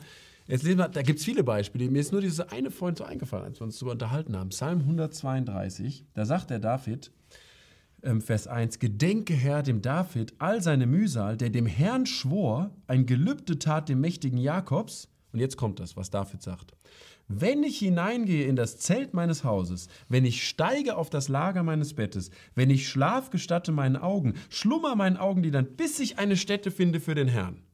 Jetzt 0.48 0.62
lesen 0.62 0.78
wir, 0.78 0.88
da 0.88 1.02
gibt 1.02 1.18
es 1.18 1.24
viele 1.24 1.42
Beispiele. 1.42 1.90
Mir 1.90 2.00
ist 2.00 2.12
nur 2.12 2.20
diese 2.20 2.52
eine 2.52 2.70
vorhin 2.70 2.96
so 2.96 3.04
eingefallen, 3.04 3.46
als 3.46 3.60
wir 3.60 3.64
uns 3.64 3.78
darüber 3.78 3.92
unterhalten 3.92 4.36
haben. 4.36 4.50
Psalm 4.50 4.80
132, 4.80 6.04
da 6.14 6.24
sagt 6.24 6.50
der 6.50 6.60
David, 6.60 7.10
ähm, 8.02 8.20
Vers 8.20 8.46
1, 8.46 8.78
Gedenke 8.78 9.34
Herr 9.34 9.62
dem 9.62 9.82
David 9.82 10.34
all 10.38 10.62
seine 10.62 10.86
Mühsal, 10.86 11.36
der 11.36 11.50
dem 11.50 11.66
Herrn 11.66 12.06
schwor, 12.06 12.70
ein 12.86 13.06
Gelübde 13.06 13.58
tat 13.58 13.88
dem 13.88 14.00
mächtigen 14.00 14.38
Jakobs. 14.38 15.08
Und 15.32 15.40
jetzt 15.40 15.56
kommt 15.56 15.80
das, 15.80 15.96
was 15.96 16.10
David 16.10 16.42
sagt. 16.42 16.72
Wenn 17.28 17.64
ich 17.64 17.80
hineingehe 17.80 18.46
in 18.46 18.54
das 18.54 18.78
Zelt 18.78 19.12
meines 19.12 19.42
Hauses, 19.42 19.88
wenn 20.08 20.24
ich 20.24 20.46
steige 20.46 20.96
auf 20.96 21.10
das 21.10 21.28
Lager 21.28 21.64
meines 21.64 21.94
Bettes, 21.94 22.30
wenn 22.54 22.70
ich 22.70 22.88
Schlaf 22.88 23.30
gestatte 23.30 23.72
meinen 23.72 23.96
Augen, 23.96 24.34
schlummer 24.48 24.94
meinen 24.94 25.16
Augenlidern, 25.16 25.66
bis 25.76 25.98
ich 25.98 26.20
eine 26.20 26.36
Stätte 26.36 26.70
finde 26.70 27.00
für 27.00 27.16
den 27.16 27.26
Herrn. 27.26 27.65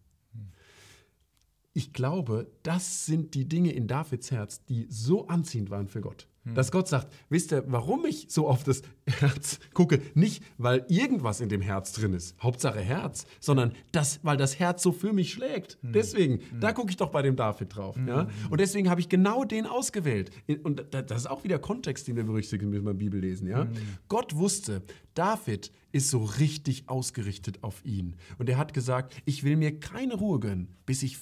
Ich 1.73 1.93
glaube, 1.93 2.51
das 2.63 3.07
sind 3.07 3.35
die 3.35 3.49
Dinge 3.49 3.73
in 3.73 3.87
Davids 3.87 4.31
Herz, 4.31 4.65
die 4.65 4.87
so 4.91 5.27
anziehend 5.29 5.71
waren 5.71 5.89
für 5.89 6.01
Gott. 6.01 6.29
Dass 6.45 6.73
Gott 6.73 6.89
sagt, 6.89 7.13
wisst 7.29 7.53
ihr, 7.53 7.63
warum 7.69 8.05
ich 8.05 8.27
so 8.29 8.49
auf 8.49 8.65
das 8.65 8.83
Herz 9.07 9.61
gucke? 9.75 10.03
Nicht, 10.15 10.43
weil 10.59 10.85
irgendwas 10.89 11.41
in 11.41 11.49
dem 11.49 11.61
Herz 11.61 11.93
drin 11.93 12.15
ist, 12.15 12.37
Hauptsache 12.43 12.81
Herz, 12.81 13.27
sondern 13.39 13.75
das, 13.93 14.19
weil 14.25 14.37
das 14.37 14.59
Herz 14.59 14.83
so 14.83 14.91
für 14.91 15.13
mich 15.13 15.33
schlägt. 15.33 15.79
Deswegen, 15.83 16.41
da 16.59 16.73
gucke 16.73 16.91
ich 16.91 16.97
doch 16.97 17.11
bei 17.11 17.23
dem 17.23 17.37
David 17.37 17.77
drauf. 17.77 17.97
Ja? 18.09 18.27
Und 18.51 18.61
deswegen 18.61 18.91
habe 18.91 19.01
ich 19.01 19.09
genau 19.09 19.45
den 19.45 19.67
ausgewählt. 19.67 20.33
Und 20.65 20.85
das 20.91 21.13
ist 21.13 21.31
auch 21.31 21.45
wieder 21.45 21.61
Kontext, 21.61 22.09
den 22.09 22.17
wir 22.17 22.25
berücksichtigen 22.25 22.71
müssen 22.71 22.87
beim 22.87 22.99
Bibellesen. 22.99 23.47
Ja? 23.47 23.69
Gott 24.09 24.35
wusste, 24.35 24.83
David 25.15 25.71
ist 25.93 26.11
so 26.11 26.25
richtig 26.25 26.89
ausgerichtet 26.89 27.63
auf 27.63 27.85
ihn. 27.85 28.17
Und 28.39 28.49
er 28.49 28.59
hat 28.59 28.75
gesagt, 28.75 29.15
ich 29.27 29.45
will 29.45 29.57
mir 29.57 29.79
keine 29.79 30.17
Ruhe 30.17 30.41
gönnen, 30.41 30.75
bis 30.87 31.05
ich 31.05 31.19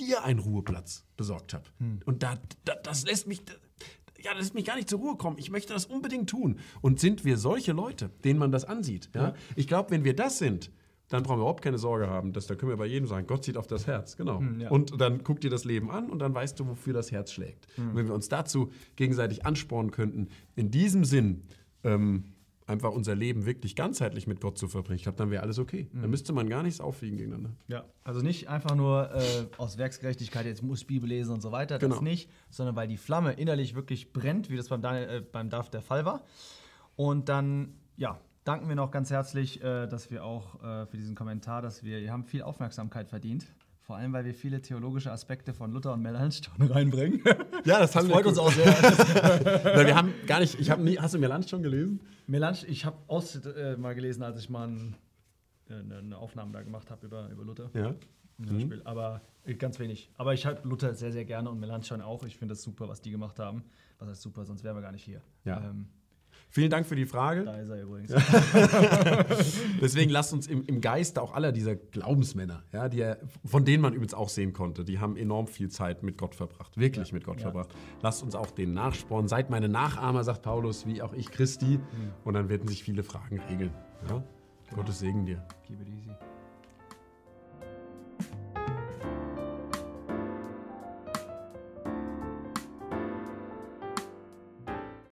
dir 0.00 0.24
einen 0.24 0.38
Ruheplatz 0.38 1.04
besorgt 1.16 1.54
habe. 1.54 1.64
Und 2.04 2.22
da, 2.22 2.38
da, 2.64 2.74
das 2.82 3.04
lässt 3.04 3.26
mich, 3.26 3.42
ja, 4.22 4.32
das 4.32 4.40
lässt 4.40 4.54
mich 4.54 4.64
gar 4.64 4.76
nicht 4.76 4.88
zur 4.88 5.00
Ruhe 5.00 5.16
kommen. 5.16 5.38
Ich 5.38 5.50
möchte 5.50 5.72
das 5.72 5.86
unbedingt 5.86 6.30
tun. 6.30 6.58
Und 6.80 7.00
sind 7.00 7.24
wir 7.24 7.36
solche 7.36 7.72
Leute, 7.72 8.10
denen 8.24 8.38
man 8.38 8.52
das 8.52 8.64
ansieht? 8.64 9.10
Ja? 9.14 9.34
Ich 9.56 9.66
glaube, 9.66 9.90
wenn 9.90 10.04
wir 10.04 10.14
das 10.14 10.38
sind, 10.38 10.70
dann 11.08 11.22
brauchen 11.22 11.36
wir 11.38 11.42
überhaupt 11.42 11.62
keine 11.62 11.78
Sorge 11.78 12.08
haben. 12.08 12.32
Das, 12.32 12.46
da 12.46 12.54
können 12.54 12.70
wir 12.70 12.76
bei 12.76 12.86
jedem 12.86 13.06
sagen, 13.06 13.26
Gott 13.26 13.44
sieht 13.44 13.56
auf 13.56 13.66
das 13.66 13.86
Herz. 13.86 14.16
Genau. 14.16 14.42
ja. 14.58 14.70
Und 14.70 15.00
dann 15.00 15.22
guck 15.22 15.40
dir 15.40 15.50
das 15.50 15.64
Leben 15.64 15.90
an 15.90 16.10
und 16.10 16.18
dann 16.18 16.34
weißt 16.34 16.58
du, 16.58 16.66
wofür 16.66 16.92
das 16.94 17.12
Herz 17.12 17.32
schlägt. 17.32 17.66
Und 17.76 17.94
wenn 17.94 18.06
wir 18.06 18.14
uns 18.14 18.28
dazu 18.28 18.72
gegenseitig 18.96 19.44
anspornen 19.44 19.90
könnten, 19.90 20.28
in 20.56 20.70
diesem 20.70 21.04
Sinn 21.04 21.42
ähm, 21.84 22.33
einfach 22.66 22.92
unser 22.92 23.14
Leben 23.14 23.44
wirklich 23.44 23.76
ganzheitlich 23.76 24.26
mit 24.26 24.40
Gott 24.40 24.56
zu 24.56 24.68
verbringen, 24.68 24.96
ich 24.96 25.02
glaube, 25.02 25.18
dann 25.18 25.30
wäre 25.30 25.42
alles 25.42 25.58
okay. 25.58 25.88
Dann 25.92 26.08
müsste 26.10 26.32
man 26.32 26.48
gar 26.48 26.62
nichts 26.62 26.80
aufwiegen 26.80 27.18
gegeneinander. 27.18 27.50
Ja, 27.68 27.84
also 28.04 28.20
nicht 28.20 28.48
einfach 28.48 28.74
nur 28.74 29.10
äh, 29.14 29.20
aus 29.58 29.76
Werksgerechtigkeit, 29.76 30.46
jetzt 30.46 30.62
muss 30.62 30.80
ich 30.80 30.86
Bibel 30.86 31.08
lesen 31.08 31.32
und 31.34 31.42
so 31.42 31.52
weiter, 31.52 31.78
das 31.78 31.88
Genau. 31.90 32.02
nicht, 32.02 32.30
sondern 32.50 32.74
weil 32.76 32.88
die 32.88 32.96
Flamme 32.96 33.32
innerlich 33.32 33.74
wirklich 33.74 34.12
brennt, 34.12 34.48
wie 34.50 34.56
das 34.56 34.68
beim, 34.68 34.80
Daniel, 34.80 35.08
äh, 35.08 35.20
beim 35.20 35.50
David 35.50 35.74
der 35.74 35.82
Fall 35.82 36.04
war. 36.04 36.22
Und 36.96 37.28
dann, 37.28 37.74
ja, 37.96 38.20
danken 38.44 38.68
wir 38.68 38.76
noch 38.76 38.90
ganz 38.90 39.10
herzlich, 39.10 39.62
äh, 39.62 39.86
dass 39.86 40.10
wir 40.10 40.24
auch 40.24 40.62
äh, 40.62 40.86
für 40.86 40.96
diesen 40.96 41.14
Kommentar, 41.14 41.60
dass 41.60 41.82
wir, 41.84 42.00
wir 42.00 42.12
haben 42.12 42.24
viel 42.24 42.42
Aufmerksamkeit 42.42 43.08
verdient. 43.08 43.46
Vor 43.84 43.96
allem, 43.96 44.14
weil 44.14 44.24
wir 44.24 44.32
viele 44.32 44.62
theologische 44.62 45.12
Aspekte 45.12 45.52
von 45.52 45.70
Luther 45.70 45.92
und 45.92 46.00
Melanchthon 46.00 46.66
reinbringen. 46.70 47.20
Ja, 47.66 47.80
das, 47.80 47.92
Das 47.92 48.06
freut 48.06 48.24
uns 48.24 48.38
auch 48.38 48.50
sehr. 48.50 48.64
Weil 49.62 49.86
wir 49.86 49.94
haben 49.94 50.14
gar 50.26 50.40
nicht, 50.40 50.58
ich 50.58 50.70
habe 50.70 50.82
nie, 50.82 50.96
hast 50.98 51.12
du 51.12 51.18
Melanch 51.18 51.50
schon 51.50 51.62
gelesen? 51.62 52.00
Melanch, 52.26 52.64
ich 52.64 52.86
habe 52.86 52.96
aus 53.08 53.36
äh, 53.36 53.76
mal 53.76 53.94
gelesen, 53.94 54.22
als 54.22 54.38
ich 54.38 54.48
mal 54.48 54.68
ein, 54.68 54.96
äh, 55.68 55.74
eine, 55.74 55.98
eine 55.98 56.16
Aufnahme 56.16 56.52
da 56.52 56.62
gemacht 56.62 56.90
habe 56.90 57.04
über, 57.06 57.28
über 57.28 57.44
Luther. 57.44 57.70
Ja. 57.74 57.94
ein 58.38 58.50
Hörspiel, 58.50 58.80
aber 58.84 59.20
äh, 59.44 59.52
ganz 59.52 59.78
wenig. 59.78 60.10
Aber 60.16 60.32
ich 60.32 60.46
habe 60.46 60.66
Luther 60.66 60.94
sehr, 60.94 61.12
sehr 61.12 61.26
gerne 61.26 61.50
und 61.50 61.60
Melanchthon 61.60 62.00
auch. 62.00 62.24
Ich 62.24 62.38
finde 62.38 62.54
das 62.54 62.62
super, 62.62 62.88
was 62.88 63.02
die 63.02 63.10
gemacht 63.10 63.38
haben. 63.38 63.64
Was 63.98 64.08
heißt 64.08 64.22
super, 64.22 64.46
sonst 64.46 64.64
wären 64.64 64.76
wir 64.76 64.82
gar 64.82 64.92
nicht 64.92 65.04
hier. 65.04 65.20
Ja. 65.44 65.58
Ähm, 65.58 65.88
Vielen 66.54 66.70
Dank 66.70 66.86
für 66.86 66.94
die 66.94 67.04
Frage. 67.04 67.44
da 67.44 67.56
ist 67.56 67.68
er 67.68 67.82
übrigens. 67.82 68.12
Deswegen 69.82 70.08
lasst 70.12 70.32
uns 70.32 70.46
im, 70.46 70.64
im 70.66 70.80
Geiste 70.80 71.20
auch 71.20 71.34
aller 71.34 71.50
dieser 71.50 71.74
Glaubensmänner, 71.74 72.62
ja, 72.72 72.88
die 72.88 73.00
er, 73.00 73.18
von 73.44 73.64
denen 73.64 73.82
man 73.82 73.92
übrigens 73.92 74.14
auch 74.14 74.28
sehen 74.28 74.52
konnte, 74.52 74.84
die 74.84 75.00
haben 75.00 75.16
enorm 75.16 75.48
viel 75.48 75.68
Zeit 75.68 76.04
mit 76.04 76.16
Gott 76.16 76.36
verbracht, 76.36 76.78
wirklich 76.78 77.12
mit 77.12 77.24
Gott 77.24 77.38
ja. 77.38 77.50
verbracht. 77.50 77.74
Lasst 78.02 78.22
uns 78.22 78.36
auch 78.36 78.52
denen 78.52 78.72
nachsporen. 78.72 79.26
Seid 79.26 79.50
meine 79.50 79.68
Nachahmer, 79.68 80.22
sagt 80.22 80.42
Paulus, 80.42 80.86
wie 80.86 81.02
auch 81.02 81.12
ich 81.12 81.32
Christi. 81.32 81.80
Und 82.22 82.34
dann 82.34 82.48
werden 82.48 82.68
sich 82.68 82.84
viele 82.84 83.02
Fragen 83.02 83.40
regeln. 83.50 83.72
Ja? 84.08 84.22
Gottes 84.76 85.00
Segen 85.00 85.26
dir. 85.26 85.44
Keep 85.66 85.80
it 85.80 85.88
easy. 85.88 86.10